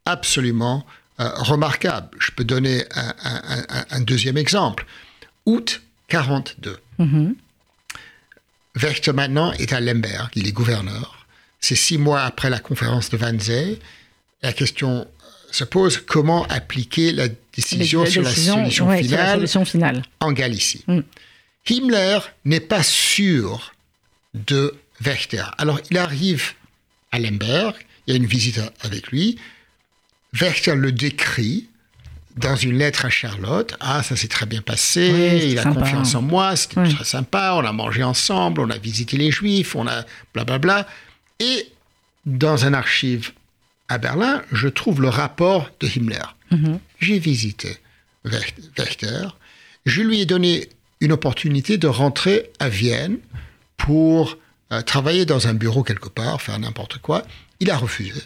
[0.06, 0.84] absolument
[1.20, 2.16] euh, remarquables.
[2.18, 4.86] Je peux donner un, un- un- un deuxième exemple.
[5.46, 6.78] Août 42.
[6.98, 7.36] Mhm.
[8.74, 11.26] Wächter maintenant est à Lemberg, il est gouverneur.
[11.60, 13.78] C'est six mois après la conférence de Wannsee.
[14.42, 15.06] La question
[15.50, 20.02] se pose comment appliquer la décision sur la solution ouais, sur la finale solution finale.
[20.20, 20.84] en Galicie.
[20.86, 21.00] Mm.
[21.68, 23.74] Himmler n'est pas sûr
[24.34, 25.44] de Wächter.
[25.58, 26.52] Alors il arrive
[27.10, 27.74] à Lemberg,
[28.06, 29.38] il y a une visite avec lui.
[30.32, 31.68] Wächter le décrit
[32.38, 33.74] dans une lettre à Charlotte.
[33.80, 35.80] Ah, ça s'est très bien passé, Oui, il a sympa.
[35.80, 36.94] confiance en moi, c'était Oui.
[36.94, 40.86] très sympa, on a mangé ensemble, on a visité les Juifs, on a blablabla.
[41.40, 41.68] Et
[42.26, 43.32] dans un archive
[43.88, 46.24] à Berlin, je trouve le rapport de Himmler.
[46.50, 46.78] Mhm.
[47.00, 47.76] J'ai visité
[48.24, 49.28] Wächter.
[49.86, 50.68] Je lui ai donné
[51.00, 53.18] une opportunité de rentrer à Vienne
[53.76, 54.36] pour
[54.72, 57.22] euh, travailler dans un bureau quelque part, faire n'importe quoi.
[57.60, 58.20] Il a refusé.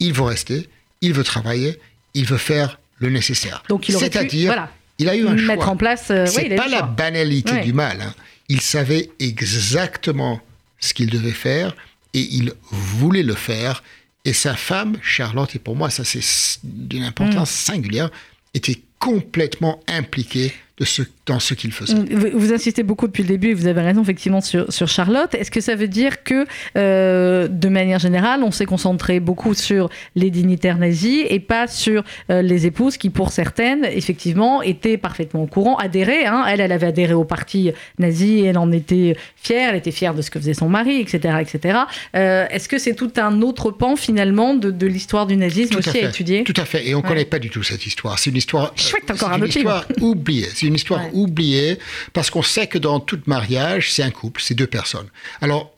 [0.00, 0.68] Il veut rester,
[1.00, 1.80] il veut travailler,
[2.14, 3.62] il veut faire le nécessaire.
[3.68, 5.54] Donc il aurait C'est-à-dire, voilà, il a eu un choix.
[5.56, 6.06] mettre en place.
[6.10, 6.86] euh, C'est pas la choix.
[6.88, 7.64] banalité Ouais.
[7.64, 8.00] du mal.
[8.00, 8.14] hein.
[8.48, 10.40] Il savait exactement
[10.80, 11.76] ce qu'il devait faire
[12.14, 13.82] et il voulait le faire.
[14.24, 16.20] Et sa femme, Charlotte, et pour moi, ça c'est
[16.64, 17.72] d'une importance Mm.
[17.72, 18.10] singulière,
[18.54, 21.94] était complètement impliquée de ce, dans ce qu'il faisait.
[22.10, 25.34] Vous, vous insistez beaucoup depuis le début, et vous avez raison effectivement sur, sur Charlotte.
[25.34, 29.88] Est-ce que ça veut dire que, euh, de manière générale, on s'est concentré beaucoup sur
[30.16, 35.42] les dignitaires nazis et pas sur euh, les épouses qui, pour certaines, effectivement, étaient parfaitement
[35.42, 36.26] au courant, adhéraient.
[36.26, 36.44] hein.
[36.48, 40.14] Elle, elle avait adhéré au parti nazi, et elle en était fière, elle était fière
[40.14, 41.36] de ce que faisait son mari, etc.
[41.40, 41.78] etc.
[42.16, 45.78] Euh, Est-ce que c'est tout un autre pan, finalement, de, de l'histoire du nazisme Tout
[45.80, 46.04] aussi à fait.
[46.08, 46.44] étudier?
[46.44, 46.86] Tout à fait.
[46.88, 47.08] Et on ne Ouais.
[47.10, 48.18] connaît pas du tout cette histoire.
[48.18, 48.72] C'est une histoire.
[48.76, 50.46] Chouette, encore c'est un autre oubliée.
[50.54, 51.10] C'est une histoire Ouais.
[51.22, 51.78] Oubliée
[52.12, 55.08] parce qu'on sait que dans tout mariage, c'est un couple, c'est deux personnes.
[55.40, 55.72] Alors,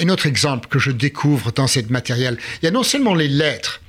[0.00, 3.28] un- autre exemple que je découvre dans cette matériel, il y a non seulement les
[3.28, 3.80] lettres,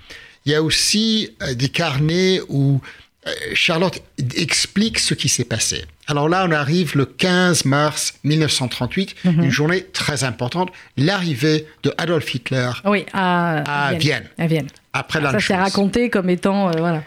[0.46, 2.82] il y a aussi euh, des carnets où
[3.28, 4.02] euh, Charlotte
[4.36, 5.84] explique ce qui s'est passé.
[6.08, 9.44] Alors là, on arrive le 15 mars 1938, Mhm.
[9.44, 14.68] une journée très importante, l'arrivée de Adolf Hitler Oui, à, à Vienne, À Vienne.
[14.94, 16.70] après Ça, c'est raconté comme étant.
[16.70, 17.04] euh, voilà.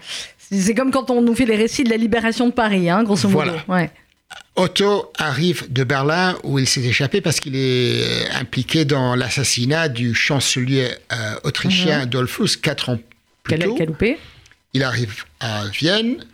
[0.50, 3.28] C'est comme quand on nous fait les récits de la libération de Paris, hein, grosso
[3.28, 3.52] modo.
[3.66, 3.84] Voilà.
[3.84, 3.90] Ouais.
[4.56, 9.88] Otto arrive de Berlin où il s'est échappé parce qu'il est euh, impliqué dans l'assassinat
[9.88, 12.98] du chancelier euh, autrichien Dollfuss quatre ans
[13.42, 13.76] plus tôt.
[14.74, 16.24] Il arrive à Vienne.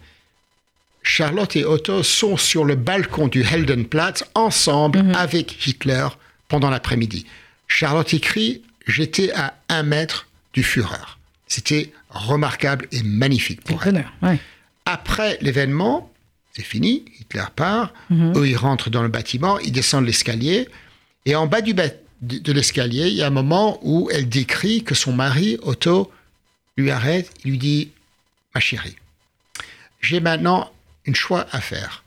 [1.03, 6.09] Charlotte et Otto sont sur le balcon du Heldenplatz ensemble avec Hitler
[6.49, 7.27] pendant l'après-midi.
[7.69, 11.19] Charlotte écrit J'étais à un mètre du Führer.
[11.49, 14.05] C'était remarquable et magnifique pour elle.
[14.23, 14.39] Ouais.
[14.85, 16.11] Après l'événement,
[16.53, 18.33] c'est fini, Hitler part, Mhm.
[18.37, 20.69] eux ils rentrent dans le bâtiment, ils descendent l'escalier,
[21.27, 24.83] et en bas du de, de l'escalier, il y a un moment où elle décrit
[24.83, 26.11] que son mari, Otto,
[26.79, 27.91] lui arrête, il lui dit,
[28.55, 28.97] ma chérie,
[30.01, 30.71] j'ai maintenant
[31.07, 32.05] un choix à faire.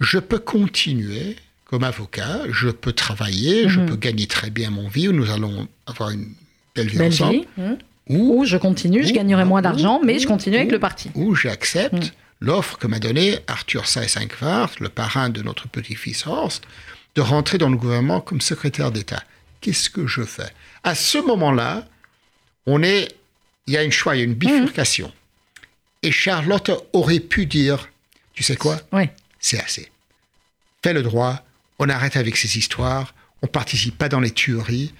[0.00, 3.86] Je peux continuer comme avocat, je peux travailler, je Mhm.
[3.86, 6.28] peux gagner très bien mon vie, nous allons avoir une
[6.74, 7.44] belle vie Belle ensemble, vie.
[7.60, 7.76] hein.
[8.12, 10.68] Ou Ou je continue, je Ou- gagnerai moins ou- d'argent, mais je ou- continue avec
[10.68, 11.10] ou- le parti.
[11.14, 12.10] où j'accepte Mm.
[12.40, 16.64] l'offre que m'a donnée Arthur Seyss-Inquart, le parrain de notre petit-fils Horst,
[17.14, 19.22] de rentrer dans le gouvernement comme secrétaire d'État.
[19.60, 20.50] Qu'est-ce que je fais?
[20.82, 21.86] À ce moment-là,
[22.66, 23.08] on est,
[23.66, 25.12] il y a une choix, il y a une bifurcation.
[26.02, 27.88] Et Charlotte aurait pu dire,
[28.34, 28.80] tu sais quoi?
[28.92, 29.12] Ouais.
[29.38, 29.90] C'est assez.
[30.82, 31.44] Fais le droit,
[31.78, 34.92] on arrête avec ces histoires, on participe pas dans les tueries,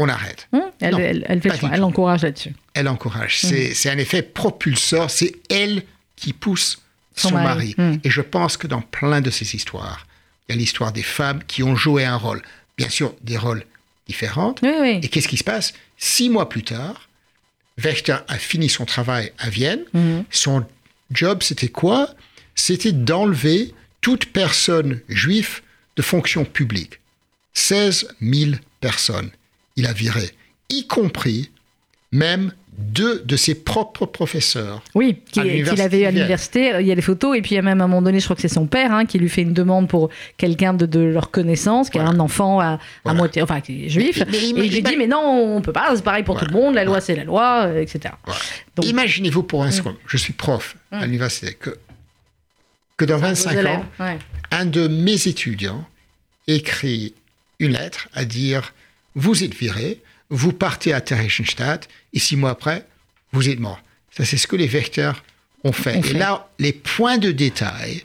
[0.00, 0.48] on arrête.
[0.52, 2.54] Hum, Elle, Non, elle, elle fait encourage là-dessus.
[2.74, 3.38] elle encourage.
[3.40, 5.10] C'est, c'est un effet propulseur.
[5.10, 5.82] C'est elle
[6.16, 6.80] qui pousse
[7.14, 7.74] Son son, mari.
[7.76, 7.96] mari.
[7.96, 8.00] Mm.
[8.04, 10.06] Et je pense que dans plein de ces histoires,
[10.48, 12.42] il y a l'histoire des femmes qui ont joué un rôle.
[12.78, 13.64] Bien sûr, des rôles
[14.08, 14.54] différents.
[14.62, 15.00] Oui, oui.
[15.02, 15.74] Et qu'est-ce qui se passe?
[15.98, 17.08] Six mois plus tard,
[17.78, 19.84] Wächter a fini son travail à Vienne.
[19.92, 20.24] Mhm.
[20.30, 20.64] Son
[21.12, 22.08] job, c'était quoi?
[22.54, 25.60] C'était d'enlever toute personne juive
[25.96, 27.00] de fonction publique.
[27.54, 29.30] 16 000 personnes.
[29.80, 30.30] Il a viré,
[30.68, 31.50] y compris
[32.12, 34.82] même deux de ses propres professeurs.
[34.94, 36.72] Oui, qu'il l'université avait à l'université.
[36.80, 38.20] Il y a les photos, et puis il y a même à un moment donné,
[38.20, 40.84] je crois que c'est son père hein, qui lui fait une demande pour quelqu'un de,
[40.86, 44.18] de leur connaissance, qui a un enfant à, à moitié, enfin, qui est juif.
[44.18, 46.48] Mais- mais et il lui dit, mais non, on peut pas, c'est pareil pour Voilà.
[46.48, 48.14] tout le monde, la loi c'est la loi, euh, etc.
[48.82, 51.70] Imaginez-vous pour un second, je suis prof à l'université, que,
[52.98, 54.18] que dans Vos 25 élèves, ans, ouais.
[54.50, 55.86] un de mes étudiants
[56.48, 57.14] écrit
[57.58, 58.72] une lettre à dire
[59.14, 62.86] Vous êtes viré, vous partez à Theresienstadt, et six mois après,
[63.32, 63.80] vous êtes mort.
[64.10, 65.22] Ça, c'est ce que les vecteurs
[65.64, 65.96] ont fait.
[65.96, 68.02] On et là, les points de détail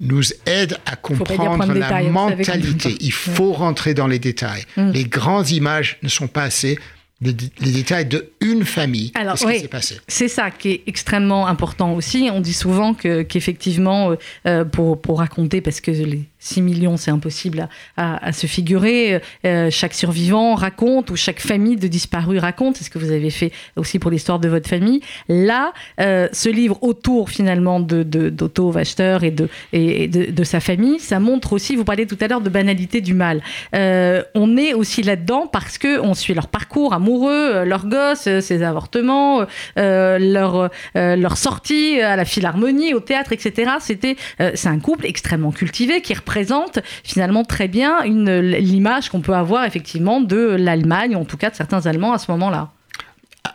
[0.00, 2.96] nous aident à comprendre la détail, mentalité.
[3.00, 4.64] Il faut rentrer dans les détails.
[4.76, 4.90] Mm.
[4.92, 6.78] Les grandes images ne sont pas assez.
[7.20, 9.12] Les, les détails de une famille.
[9.14, 9.54] Alors, Qu'est-ce oui.
[9.56, 10.00] qui s'est passé?
[10.08, 12.30] C'est ça qui est extrêmement important aussi.
[12.32, 16.96] On dit souvent que, qu'effectivement, euh, euh, pour, pour raconter, parce que les 6 millions,
[16.96, 22.76] c'est impossible à, se figurer, euh, chaque survivant raconte, ou chaque famille de disparus raconte,
[22.78, 25.00] c'est ce que vous avez fait aussi pour l'histoire de votre famille.
[25.28, 30.60] Là, euh, ce livre autour finalement de, de, d'Otto Wachter et, de, et de, sa
[30.60, 33.42] famille, ça montre aussi, vous parliez tout à l'heure de banalité du mal.
[33.74, 38.40] Euh, on est aussi là-dedans parce que on suit leur parcours amoureux, leurs gosses, euh,
[38.40, 39.44] ces avortements,
[39.76, 43.72] leur, leur sortie à la philharmonie, au théâtre, etc.
[43.80, 44.16] C'était,
[44.54, 49.64] c'est un couple extrêmement cultivé qui représente représente finalement très bien l'image qu'on peut avoir
[49.64, 52.70] effectivement de l'Allemagne, en tout cas de certains Allemands à ce moment-là.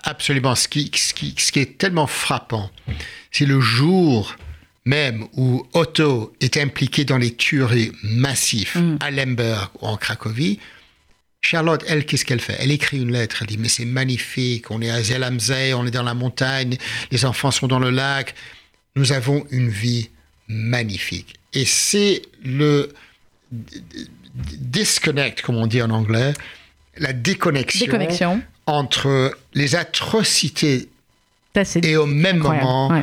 [0.03, 0.55] Absolument.
[0.55, 2.69] Ce qui, ce qui, ce qui est tellement frappant,
[3.32, 4.36] c'est le jour
[4.84, 8.97] même où Otto est impliqué dans les tueries massives mm.
[8.99, 10.59] à Lemberg ou en Cracovie,
[11.41, 12.55] Charlotte, elle, qu'est-ce qu'elle fait?
[12.59, 15.91] Elle écrit une lettre, elle dit, mais c'est magnifique, on est à Zellamsee, on est
[15.91, 16.78] dans la montagne,
[17.11, 18.36] les enfants sont dans le lac,
[18.95, 20.09] nous avons une vie
[20.48, 21.36] magnifique.
[21.54, 22.93] Et c'est le
[23.52, 26.34] disconnect, comme on dit en anglais,
[26.98, 30.89] la déconnexion, entre les atrocités
[31.82, 33.02] et au même moment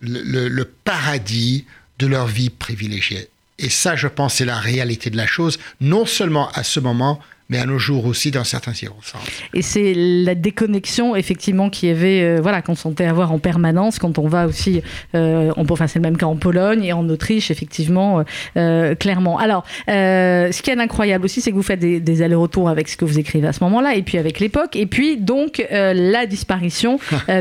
[0.00, 1.64] le, paradis
[1.98, 3.28] de leur vie privilégiée.
[3.58, 7.20] Et ça, je pense, c'est la réalité de la chose, non seulement à ce moment,
[7.50, 9.22] mais à nos jours aussi dans certains circonstances.
[9.52, 14.18] Et c'est la déconnexion effectivement qui avait, euh, voilà, qu'on sentait avoir en permanence quand
[14.18, 14.82] on va aussi,
[15.14, 18.24] euh, on, enfin c'est le même cas en Pologne et en Autriche effectivement,
[18.56, 19.38] euh, clairement.
[19.38, 23.04] Alors, ce qui est incroyable aussi, c'est que vous faites des, allers-retours avec ce que
[23.04, 26.98] vous écrivez à ce moment-là et puis avec l'époque et puis donc la disparition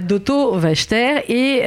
[0.08, 1.62] d'Otto Wachter et,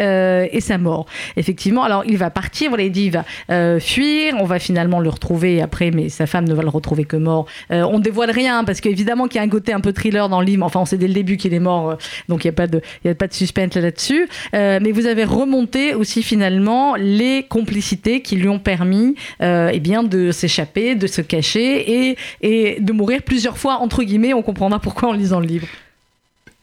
[0.53, 1.07] et sa mort.
[1.37, 5.09] Effectivement, alors il va partir, voilà, il dit il va fuir, on va finalement le
[5.09, 7.47] retrouver après, mais sa femme ne va le retrouver que mort.
[7.71, 10.47] on dévoile rien, parce qu'évidemment qu'il y a un côté un peu thriller dans le
[10.47, 10.65] livre.
[10.65, 11.95] Enfin, on sait dès le début qu'il est mort, euh,
[12.29, 14.29] donc il n'y a, pas de, a pas de suspense là-dessus.
[14.55, 19.81] Euh, mais vous avez remonté aussi finalement les complicités qui lui ont permis euh, eh
[19.81, 24.35] bien, de s'échapper, de se cacher et, et de mourir plusieurs fois, entre guillemets.
[24.35, 25.67] On comprendra pourquoi en lisant le livre.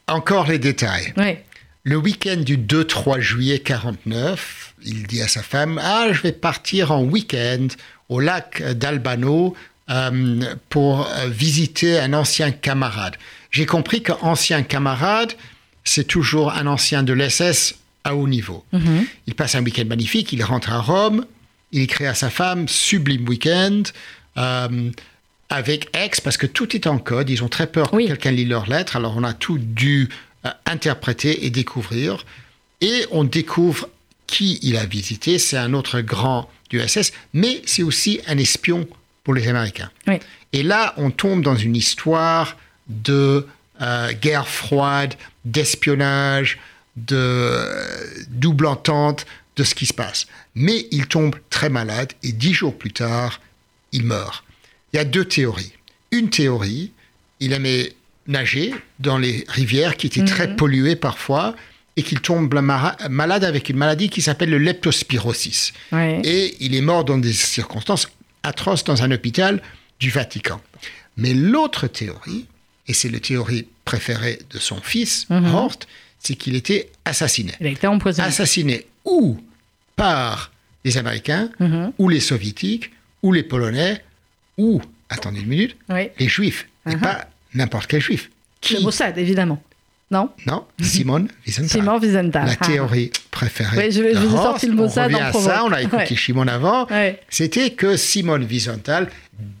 [0.06, 1.12] Encore les détails.
[1.82, 6.92] Le week-end du 2-3 juillet 49, il dit à sa femme Ah, je vais partir
[6.92, 7.68] en week-end
[8.08, 9.54] au lac d'Albano
[9.90, 13.16] euh, pour euh, visiter un ancien camarade.
[13.50, 15.34] J'ai compris qu'ancien camarade,
[15.84, 18.64] c'est toujours un ancien de l'SS à haut niveau.
[18.72, 19.04] Mhm.
[19.26, 21.26] Il passe un week-end magnifique, il rentre à Rome,
[21.72, 23.82] il écrit à sa femme, sublime week-end,
[24.38, 24.90] euh,
[25.50, 28.46] avec ex, parce que tout est en code, ils ont très peur que quelqu'un lit
[28.46, 30.08] leurs lettres, alors on a tout dû
[30.66, 32.24] interpréter et découvrir.
[32.80, 33.88] Et on découvre
[34.26, 38.88] qui il a visité, c'est un autre grand du SS, mais c'est aussi un espion
[39.24, 39.90] pour les Américains.
[40.52, 42.56] Et là, on tombe dans une histoire
[42.88, 43.46] de
[43.80, 45.14] euh, guerre froide,
[45.44, 46.58] d'espionnage,
[46.96, 50.26] de euh, double entente de ce qui se passe.
[50.54, 53.40] Mais il tombe très malade et dix jours plus tard,
[53.92, 54.44] il meurt.
[54.92, 55.72] Il y a deux théories.
[56.12, 56.92] Une théorie,
[57.40, 57.92] il aimait
[58.26, 60.56] nager dans les rivières qui étaient très mhm.
[60.56, 61.54] polluées parfois
[61.96, 62.52] et qu'il tombe
[63.08, 65.72] malade avec une maladie qui s'appelle le leptospirosis.
[65.92, 68.08] Et il est mort dans des circonstances
[68.44, 69.60] atroce dans un hôpital
[69.98, 70.60] du Vatican.
[71.16, 72.46] Mais l'autre théorie,
[72.86, 75.54] et c'est la théorie préférée de son fils, mhm.
[75.54, 75.78] Hort,
[76.18, 77.52] c'est qu'il était assassiné.
[77.60, 78.28] Il a été empoisonné.
[78.28, 79.38] Assassiné ou
[79.96, 80.50] par
[80.84, 81.92] les Américains, mhm.
[81.98, 82.90] ou les Soviétiques,
[83.22, 84.02] ou les Polonais,
[84.58, 86.68] ou, attendez une minute, les Juifs.
[86.86, 87.00] Et mhm.
[87.00, 88.30] pas n'importe quel Juif.
[88.60, 89.62] Qui Le Mossad, évidemment.
[90.14, 91.70] Non Non, Simone Wiesenthal.
[91.70, 92.46] Simon Wiesenthal.
[92.46, 92.64] La ah.
[92.64, 93.76] théorie préférée.
[93.76, 96.14] Oui, je, je vous ai sorti le Mossad on revient à ça, on a écouté
[96.14, 96.86] Simone avant.
[97.28, 99.10] C'était que Simone Wiesenthal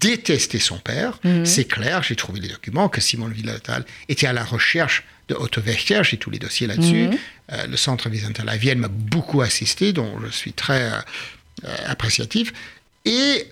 [0.00, 1.18] détestait son père.
[1.24, 1.44] Mhm.
[1.44, 5.60] C'est clair, j'ai trouvé les documents que Simone Wiesenthal était à la recherche de Otto
[5.60, 7.08] Wächter, j'ai tous les dossiers là-dessus.
[7.08, 7.18] Mhm.
[7.52, 10.92] Euh, le centre Wiesenthal à Vienne m'a beaucoup assisté, dont je suis très
[11.64, 12.52] euh, appréciatif.
[13.04, 13.48] Et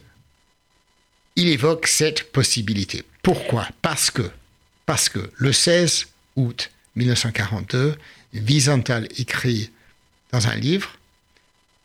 [1.35, 3.03] il évoque cette possibilité.
[3.25, 3.67] Pourquoi?
[3.81, 4.31] Parce que,
[4.87, 7.97] parce que le 16 août 1942,
[8.35, 9.71] Wiesenthal écrit
[10.33, 10.99] dans un livre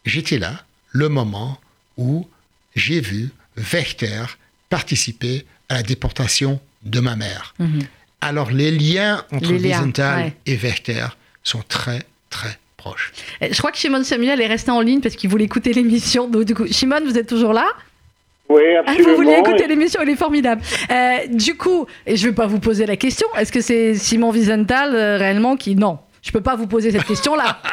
[0.06, 1.60] J'étais là, le moment
[1.98, 2.28] où
[2.76, 4.24] j'ai vu Wächter
[4.70, 7.54] participer à la déportation de ma mère.
[7.60, 7.82] Mhm.
[8.22, 11.08] Alors les liens entre Wiesenthal et Wächter
[11.44, 13.12] sont très très proches.
[13.42, 16.30] Euh, je crois que Shimon Samuel est resté en ligne parce qu'il voulait écouter l'émission.
[16.30, 17.68] Du coup, Shimon, vous êtes toujours là?
[18.50, 19.10] Oui, absolument.
[19.10, 20.62] vous vouliez écouter l'émission, elle est formidable.
[20.90, 23.96] Euh, du coup, et je ne vais pas vous poser la question, est-ce que c'est
[23.96, 25.76] Simon Wiesenthal euh, réellement qui...
[25.76, 27.62] Non, je ne peux pas vous poser cette question-là.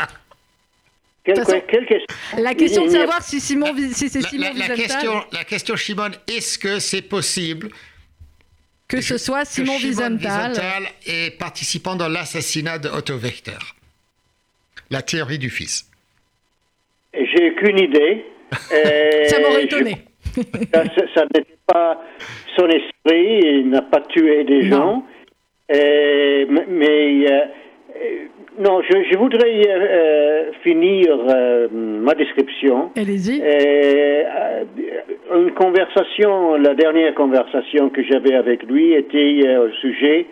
[1.24, 2.16] Quelle, question?
[2.38, 6.10] La question de savoir si, Simon, si c'est Simon la, la, question, la question, Simon,
[6.28, 7.70] est-ce que c'est possible
[8.88, 10.52] que ce soit Simon Wiesenthal,
[11.06, 13.56] est participant dans l'assassinat de Otto Wächter
[14.90, 15.86] La théorie du fils.
[17.14, 18.26] J'ai aucune idée.
[19.30, 20.04] Ça m'aurait étonné
[20.34, 22.00] ça, n'était pas
[22.56, 25.04] son esprit, il n'a pas tué des gens.
[25.70, 27.26] mais
[27.94, 28.26] euh,
[28.58, 32.90] non, je, voudrais euh, finir euh, ma description.
[32.96, 33.42] Allez-y.
[35.34, 40.26] une conversation, la dernière conversation que j'avais avec lui était au sujet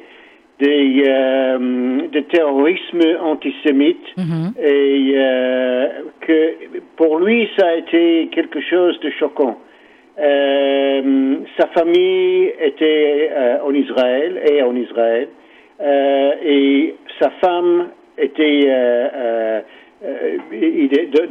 [0.61, 4.53] des, de terrorisme antisémite mhm.
[4.63, 5.15] et
[6.21, 6.55] que
[6.97, 9.59] pour lui ça a été quelque chose de choquant.
[10.19, 15.29] Euh, sa famille était euh, en Israël et en Israël.
[15.81, 17.89] Euh, et sa femme
[18.19, 18.69] était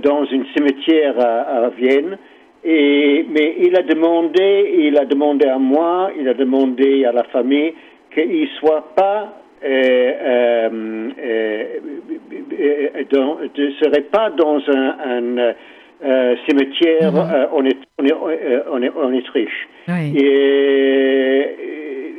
[0.01, 2.17] dans une cimetière à, Vienne.
[2.63, 7.23] Et, mais il a demandé, il a demandé à moi, il a demandé à la
[7.25, 7.73] famille
[8.13, 9.37] qu'il soit pas
[13.57, 15.53] ne serait pas dans un,
[16.03, 19.67] euh, cimetière euh, en, Est- en, euh, en, en Autriche.
[19.87, 20.13] Oui.
[20.17, 21.45] Et euh,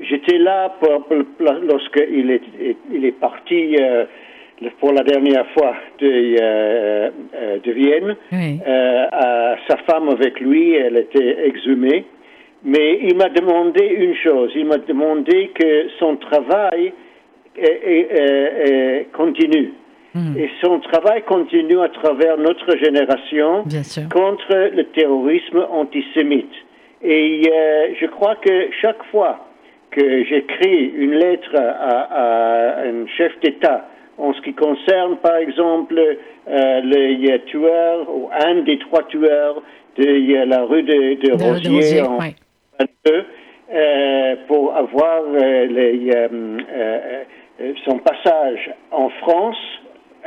[0.09, 2.43] j'étais là pour, pour- lorsqu'il est,
[2.93, 4.05] il est parti euh,
[4.80, 6.07] pour la dernière fois de,
[6.41, 8.16] euh, euh, de Vienne.
[8.33, 8.61] Oui.
[8.66, 12.05] Euh, à sa femme avec lui, elle était exhumée.
[12.64, 16.93] Mais il m'a demandé une chose, il m'a demandé que son travail
[17.57, 19.72] est- est- est- est- continue.
[20.14, 20.36] Mhm.
[20.38, 23.64] Et son travail continue à travers notre génération
[24.12, 26.52] contre le terrorisme antisémite.
[27.02, 29.38] Et euh, je crois que chaque fois
[29.90, 33.88] que j'écris une lettre à, à un chef d'État
[34.18, 35.98] en ce qui concerne, par exemple,
[36.48, 39.62] euh, les tueurs ou un des trois tueurs
[39.96, 42.34] de la rue de, de De- de Rosier Rosier, en ouais.
[43.06, 43.24] 22,
[43.74, 46.10] euh, pour avoir les,
[47.84, 49.56] son passage en France,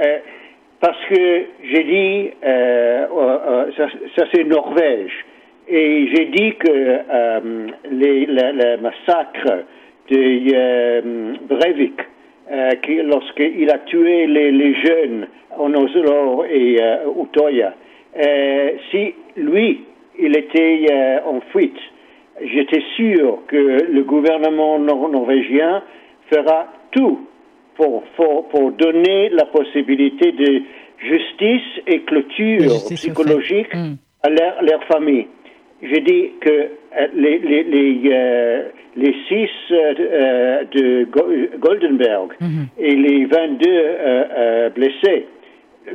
[0.01, 0.17] euh,
[0.79, 5.11] parce que j'ai dit, euh, euh, euh, ça, ça, c'est Norvège,
[5.67, 6.99] et j'ai dit que
[7.91, 9.63] les, le, massacre
[10.09, 11.99] de Breivik,
[12.83, 15.27] qui- lorsqu'il a tué les, les jeunes
[15.57, 16.77] en Oslo et
[17.19, 17.73] Utoya,
[18.91, 19.81] si lui,
[20.19, 20.87] il était
[21.25, 21.79] en fuite,
[22.43, 23.55] j'étais sûr que
[23.91, 25.81] le gouvernement nor- norvégien
[26.31, 27.27] fera tout
[27.75, 30.61] pour, pour, pour donner la possibilité de
[30.99, 33.73] justice et clôture justice psychologique
[34.23, 35.27] à leur, leur famille.
[35.81, 38.63] J'ai dit que euh, les, les, les, euh,
[38.95, 42.67] les six euh, de Go- Goldenberg Mhm.
[42.79, 45.27] et les 22 euh, euh, blessés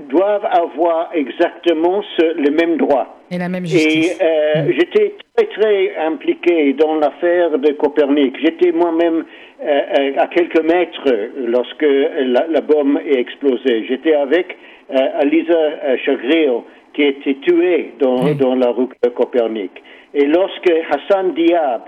[0.09, 3.19] doivent avoir exactement ce- le même droit.
[3.31, 4.19] Et la même Et justice.
[4.23, 8.37] euh, j'étais très très impliqué dans l'affaire de Copernic.
[8.41, 9.25] J'étais moi-même
[9.63, 11.05] euh, euh, à quelques mètres
[11.47, 13.85] lorsque la, la bombe est explosée.
[13.89, 14.57] J'étais avec
[14.93, 16.65] euh, Alisa euh, Chagrio
[16.95, 18.35] qui a été tuée dans, Oui.
[18.35, 19.71] dans la rue de Copernic.
[20.15, 21.83] Et lorsque Hassan Diab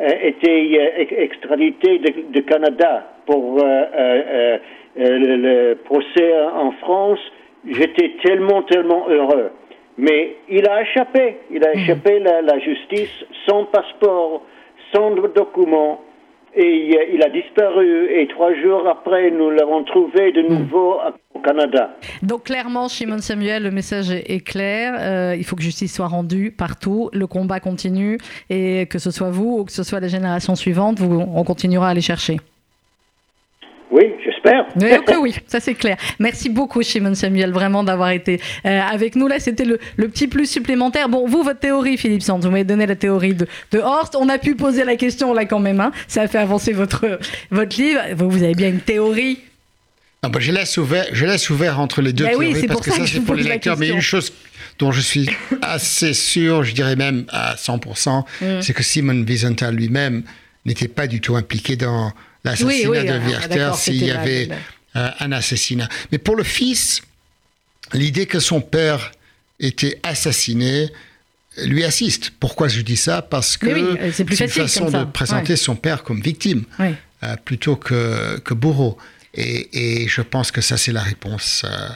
[0.00, 4.58] euh, était ex- extradité de, de Canada pour euh, euh,
[4.98, 7.20] euh, le, le procès en France,
[7.66, 9.50] j'étais tellement, tellement heureux.
[9.96, 13.10] Mais il a échappé, il a échappé la, la justice
[13.46, 14.42] sans passeport,
[14.94, 16.00] sans documents,
[16.54, 18.06] et euh, il a disparu.
[18.12, 21.96] Et trois jours après, nous l'avons trouvé de nouveau à- au Canada.
[22.22, 24.94] Donc clairement, Shimon Samuel, le message est, est clair.
[25.00, 27.10] Euh, il faut que justice soit rendue partout.
[27.12, 28.18] Le combat continue
[28.50, 31.88] et que ce soit vous ou que ce soit la génération suivante, vous, on continuera
[31.88, 32.36] à aller chercher.
[33.90, 34.12] Oui,
[34.44, 34.66] j'espère.
[34.76, 35.96] Oui, oui, ça c'est clair.
[36.18, 39.28] Merci beaucoup, Shimon Samuel, vraiment d'avoir été euh, avec nous.
[39.28, 41.08] Là, c'était le, le petit plus supplémentaire.
[41.08, 44.16] Bon, vous, votre théorie, Philippe Sands, vous m'avez donné la théorie de, de Horst.
[44.18, 45.80] On a pu poser la question là quand même.
[45.80, 45.92] Hein.
[46.06, 47.18] Ça a fait avancer votre,
[47.50, 48.00] votre livre.
[48.16, 49.38] Vous, vous avez bien une théorie.
[50.22, 52.80] Non, bah, je, laisse ouvert, je laisse ouvert entre les deux oui, théories c'est parce
[52.80, 53.76] pour que ça ça, que je c'est pour les lecteurs.
[53.78, 54.32] Mais une chose
[54.78, 55.30] dont je suis
[55.62, 58.60] assez sûr, je dirais même à 100%, Mm.
[58.60, 60.22] c'est que Simon Wiesenthal lui-même
[60.64, 62.12] n'était pas du tout impliqué dans
[62.44, 64.56] l'assassinat Oui, oui, de Werther s'il y avait la-
[64.96, 65.88] euh, un assassinat.
[66.12, 67.02] Mais pour le fils,
[67.92, 69.12] l'idée que son père
[69.60, 70.90] était assassiné
[71.64, 72.30] lui assiste.
[72.38, 73.20] Pourquoi je dis ça?
[73.22, 75.56] Parce que oui, euh, c'est une façon de présenter Ouais.
[75.56, 78.96] son père comme victime euh, plutôt que, que bourreau.
[79.34, 81.88] Et, et je pense que ça, c'est la réponse euh,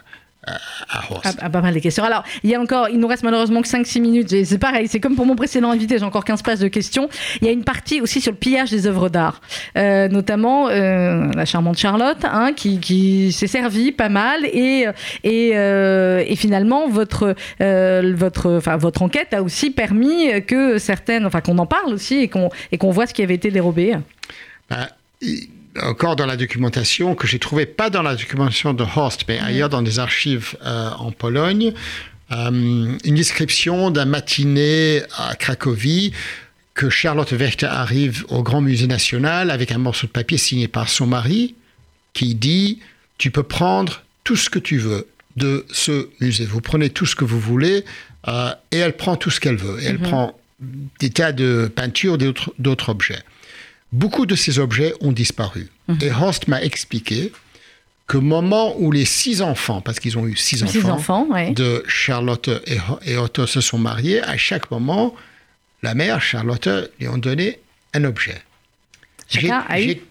[0.47, 0.57] à-
[0.99, 1.25] à Horst.
[1.25, 2.05] Ah, ah, pas mal de questions.
[2.05, 4.45] Alors, il y a encore, il nous reste malheureusement que 5-6 minutes.
[4.45, 7.09] C'est pareil, c'est comme pour mon précédent invité, j'ai encore 15 places de questions.
[7.41, 9.41] Il y a une partie aussi sur le pillage des œuvres d'art,
[9.77, 14.45] Euh, notamment euh, la charmante Charlotte, hein, qui, qui s'est servie pas mal.
[14.47, 14.87] Et,
[15.25, 21.41] et, euh, et finalement, votre, votre, enfin, votre enquête a aussi permis que certaines, enfin,
[21.41, 22.29] qu'on en parle aussi et
[22.79, 23.95] qu'on voit ce qui avait été dérobé.
[25.21, 25.49] Il-
[25.81, 29.69] encore dans la documentation que j'ai trouvé pas dans la documentation de Horst, mais ailleurs
[29.69, 31.73] dans des archives euh, en Pologne,
[32.33, 36.13] euh, une description d'un matinée à Cracovie
[36.75, 40.89] que Charlotte Werther arrive au Grand Musée National avec un morceau de papier signé par
[40.89, 41.55] son mari
[42.13, 42.81] qui dit
[43.19, 45.07] tu peux prendre tout ce que tu veux
[45.37, 46.45] de ce musée.
[46.45, 47.85] Vous prenez tout ce que vous voulez
[48.29, 49.83] euh, et elle prend tout ce qu'elle veut.
[49.83, 50.39] Et elle prend
[51.01, 53.23] des tas de peintures, d'autres objets.
[53.93, 55.69] Beaucoup de ces objets ont disparu.
[56.01, 57.31] Et Horst m'a expliqué
[58.07, 61.51] qu'au moment où les six enfants, parce qu'ils ont eu six enfants, Six enfants, ouais.
[61.53, 62.79] de Charlotte et,
[63.11, 65.15] et Otto se sont mariés, à chaque moment,
[65.83, 66.69] la mère, Charlotte,
[66.99, 67.59] lui ont donné
[67.95, 68.41] un objet.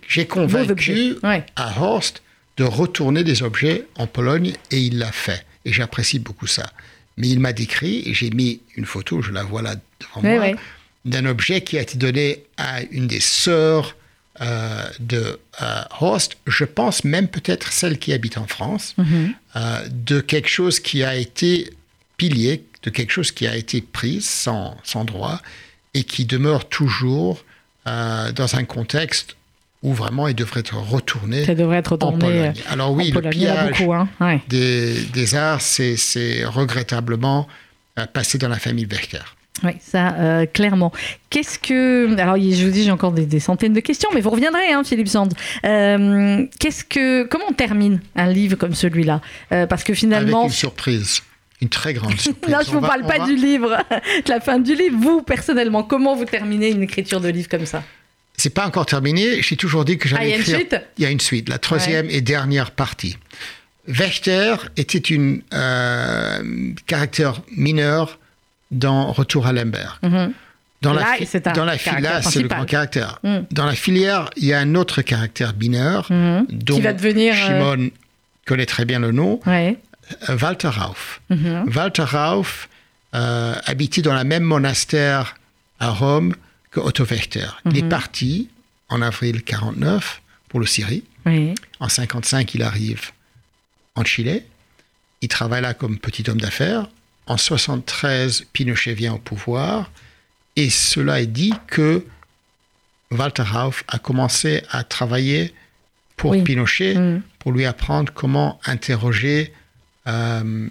[0.07, 1.43] J'ai convaincu Ouais.
[1.55, 2.21] à Horst
[2.57, 5.45] de retourner des objets en Pologne et il l'a fait.
[5.65, 6.71] Et j'apprécie beaucoup ça.
[7.17, 10.53] Mais il m'a décrit, et j'ai mis une photo, je la vois là devant Ouais,
[10.53, 10.61] moi.
[11.05, 13.95] D'un objet qui a été donné à une des sœurs
[14.41, 19.33] euh, de euh, Horst, je pense même peut-être celle qui habite en France, Mhm.
[19.55, 21.69] euh, de quelque chose qui a été
[22.17, 25.41] pilier, de quelque chose qui a été pris sans, sans droit
[25.93, 27.43] et qui demeure toujours
[27.87, 29.35] euh, dans un contexte
[29.83, 32.19] où vraiment il devrait être retourné Ça devrait être en retourné.
[32.19, 32.53] Pologne.
[32.57, 33.33] euh, Alors oui, en le Pologne.
[33.35, 34.07] Il y en a pillage beaucoup, hein.
[34.19, 34.41] Ouais.
[34.47, 37.47] des, des arts, c'est regrettablement
[38.13, 39.35] passé dans la famille Werker.
[39.63, 40.91] Oui, ça, euh, clairement.
[41.29, 42.17] Qu'est-ce que.
[42.19, 44.83] Alors, je vous dis, j'ai encore des, des centaines de questions, mais vous reviendrez, hein,
[44.83, 45.33] Philippe Sand.
[45.65, 47.23] Euh, qu'est-ce que.
[47.25, 49.21] Comment on termine un livre comme celui-là?
[49.51, 50.45] Euh, Parce que Avec finalement.
[50.45, 51.21] une surprise,
[51.61, 52.51] une très grande surprise.
[52.51, 53.77] Là, je On vous va- parle pas va- du livre,
[54.25, 54.97] de la fin du livre.
[54.99, 57.83] Vous, personnellement, comment vous terminez une écriture de livre comme ça?
[58.37, 59.41] C'est pas encore terminé.
[59.43, 60.75] J'ai toujours dit que Ah, il y j'allais a une suite?
[60.97, 63.17] Il y a une suite, la troisième et dernière partie.
[63.87, 68.17] Wächter était une euh, caractère mineur
[68.72, 69.99] dans Retour à Lemberg.
[70.82, 73.19] Dans Là, la, c'est dans filière, c'est le grand caractère.
[73.24, 73.39] Mm.
[73.51, 77.38] Dans la filière, il y a un autre caractère mineur dont Qui va devenir, euh,
[77.38, 77.91] Shimon
[78.47, 79.78] connaît très bien le nom, Ouais.
[80.30, 81.22] euh, Walter Rauf.
[81.30, 81.72] Mhm.
[81.76, 82.67] Walter Rauf
[83.13, 85.36] euh, habitait dans le même monastère
[85.80, 86.34] à Rome
[86.72, 87.47] que Otto Wächter.
[87.65, 87.78] Il Mhm.
[87.78, 88.49] est parti
[88.89, 91.03] en avril 49 pour le Syrie.
[91.28, 91.53] Oui.
[91.80, 93.11] En 55, il arrive
[93.95, 94.41] en Chili.
[95.22, 96.88] Il travaille là comme petit homme d'affaires.
[97.32, 99.89] En 73, Pinochet vient au pouvoir.
[100.57, 102.05] Et cela est dit que
[103.09, 105.53] Walter Rauf a commencé à travailler
[106.17, 106.41] pour Oui.
[106.43, 107.21] Pinochet Mm.
[107.39, 109.53] pour lui apprendre comment interroger
[110.07, 110.67] euh,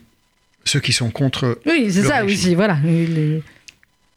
[0.65, 2.39] ceux qui sont contre Oui, c'est ça régime.
[2.39, 2.77] aussi, voilà.
[2.85, 3.43] Il est-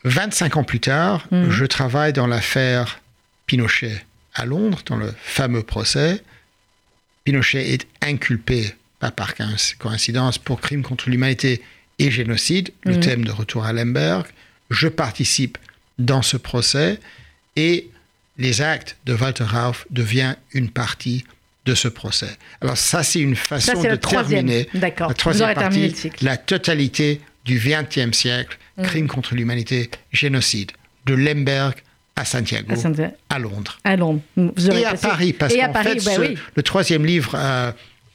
[0.03, 1.49] 25 ans plus tard, Mhm.
[1.49, 2.99] je travaille dans l'affaire
[3.45, 6.21] Pinochet à Londres, dans le fameux procès.
[7.23, 11.61] Pinochet est inculpé, pas par coïn- coïncidence, pour crime contre l'humanité
[12.03, 12.99] et génocide, le Mhm.
[12.99, 14.25] thème de Retour à Lemberg.
[14.69, 15.57] Je participe
[15.99, 16.99] dans ce procès
[17.55, 17.89] et
[18.37, 21.23] les actes de Walter Rauf deviennent une partie
[21.65, 22.29] de ce procès.
[22.61, 25.07] Alors ça, c'est une façon Ça, de terminer D'accord.
[25.09, 28.81] la troisième partie, la totalité du XXe siècle, Mm.
[28.83, 30.71] crime contre l'humanité, génocide,
[31.05, 31.75] de Lemberg
[32.15, 32.73] à Santiago,
[33.29, 33.79] À Londres.
[33.83, 34.21] à Londres.
[34.35, 36.37] Vous aurez Et à Paris, parce Et à qu'en Paris, fait, bah ce- oui.
[36.55, 37.71] le troisième livre euh,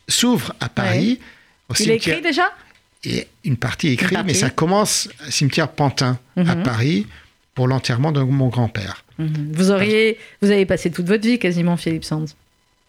[0.09, 1.21] s'ouvre à Paris.
[1.69, 2.51] au Il est écrit déjà
[3.05, 4.27] et une partie écrite, partie.
[4.27, 6.63] mais ça commence au cimetière Pantin à Mhm.
[6.63, 7.07] Paris
[7.55, 9.05] pour l'enterrement de mon grand-père.
[9.19, 9.53] Mhm.
[9.53, 12.25] Vous auriez, vous avez passé toute votre vie quasiment, Philippe Sands.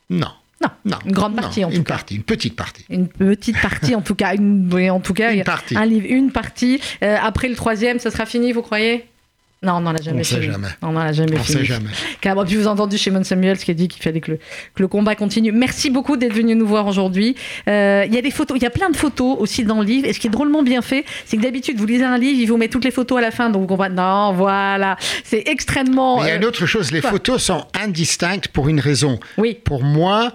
[0.10, 0.28] Non.
[0.62, 0.98] Non, Non.
[1.06, 1.94] une grande non, partie en une tout cas.
[1.94, 2.84] partie, une petite partie.
[2.90, 5.78] Une petite partie en tout cas, une, en tout cas, Une partie.
[5.78, 6.82] un livre, une partie.
[7.02, 9.06] Euh, après le troisième, ça sera fini, vous croyez?
[9.62, 10.54] Non, on n'en a jamais On sait fini.
[10.54, 10.68] jamais.
[10.82, 11.58] On n'en a jamais On fini.
[11.60, 11.90] sait jamais.
[12.22, 14.82] Car, puis vous avez entendu Shimon Samuels qui a dit qu'il fallait que le, que
[14.82, 15.52] le combat continue.
[15.52, 17.36] Merci beaucoup d'être venu nous voir aujourd'hui.
[17.68, 19.86] Euh, Il y a des photos, il y a plein de photos aussi dans le
[19.86, 20.08] livre.
[20.08, 22.46] Et ce qui est drôlement bien fait, c'est que d'habitude, vous lisez un livre, il
[22.46, 23.96] vous met toutes les photos à la fin, donc vous comprenez.
[23.96, 24.96] Non, voilà.
[25.26, 26.24] C'est extrêmement.
[26.24, 29.20] Il y a une euh, autre chose, les photos sont indistinctes pour une raison.
[29.38, 29.58] Oui.
[29.62, 30.32] Pour moi,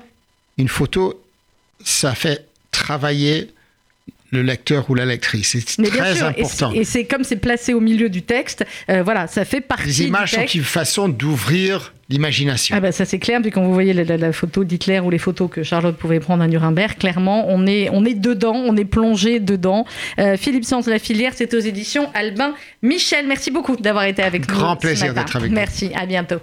[0.59, 1.19] une photo,
[1.83, 3.54] ça fait travailler
[4.35, 5.57] le lecteur ou la lectrice.
[5.67, 6.73] C'est très sûr, important.
[6.73, 10.03] et c'est comme c'est placé au milieu du texte, euh, voilà, ça fait partie Les
[10.05, 12.77] images du sont une façon d'ouvrir l'imagination.
[12.77, 15.09] Ah bah ça c'est clair, puis quand vous voyez la, la- la photo d'Hitler ou
[15.09, 18.77] les photos que Charlotte pouvait prendre à Nuremberg, clairement on est, on est dedans, on
[18.77, 19.87] est plongé dedans.
[20.19, 23.27] Euh, Philippe Sanz, la filière, c'est aux éditions Albin Michel.
[23.27, 24.55] Merci beaucoup d'avoir été avec nous.
[24.55, 25.55] Grand plaisir d'être avec vous.
[25.55, 26.37] Merci, à bientôt.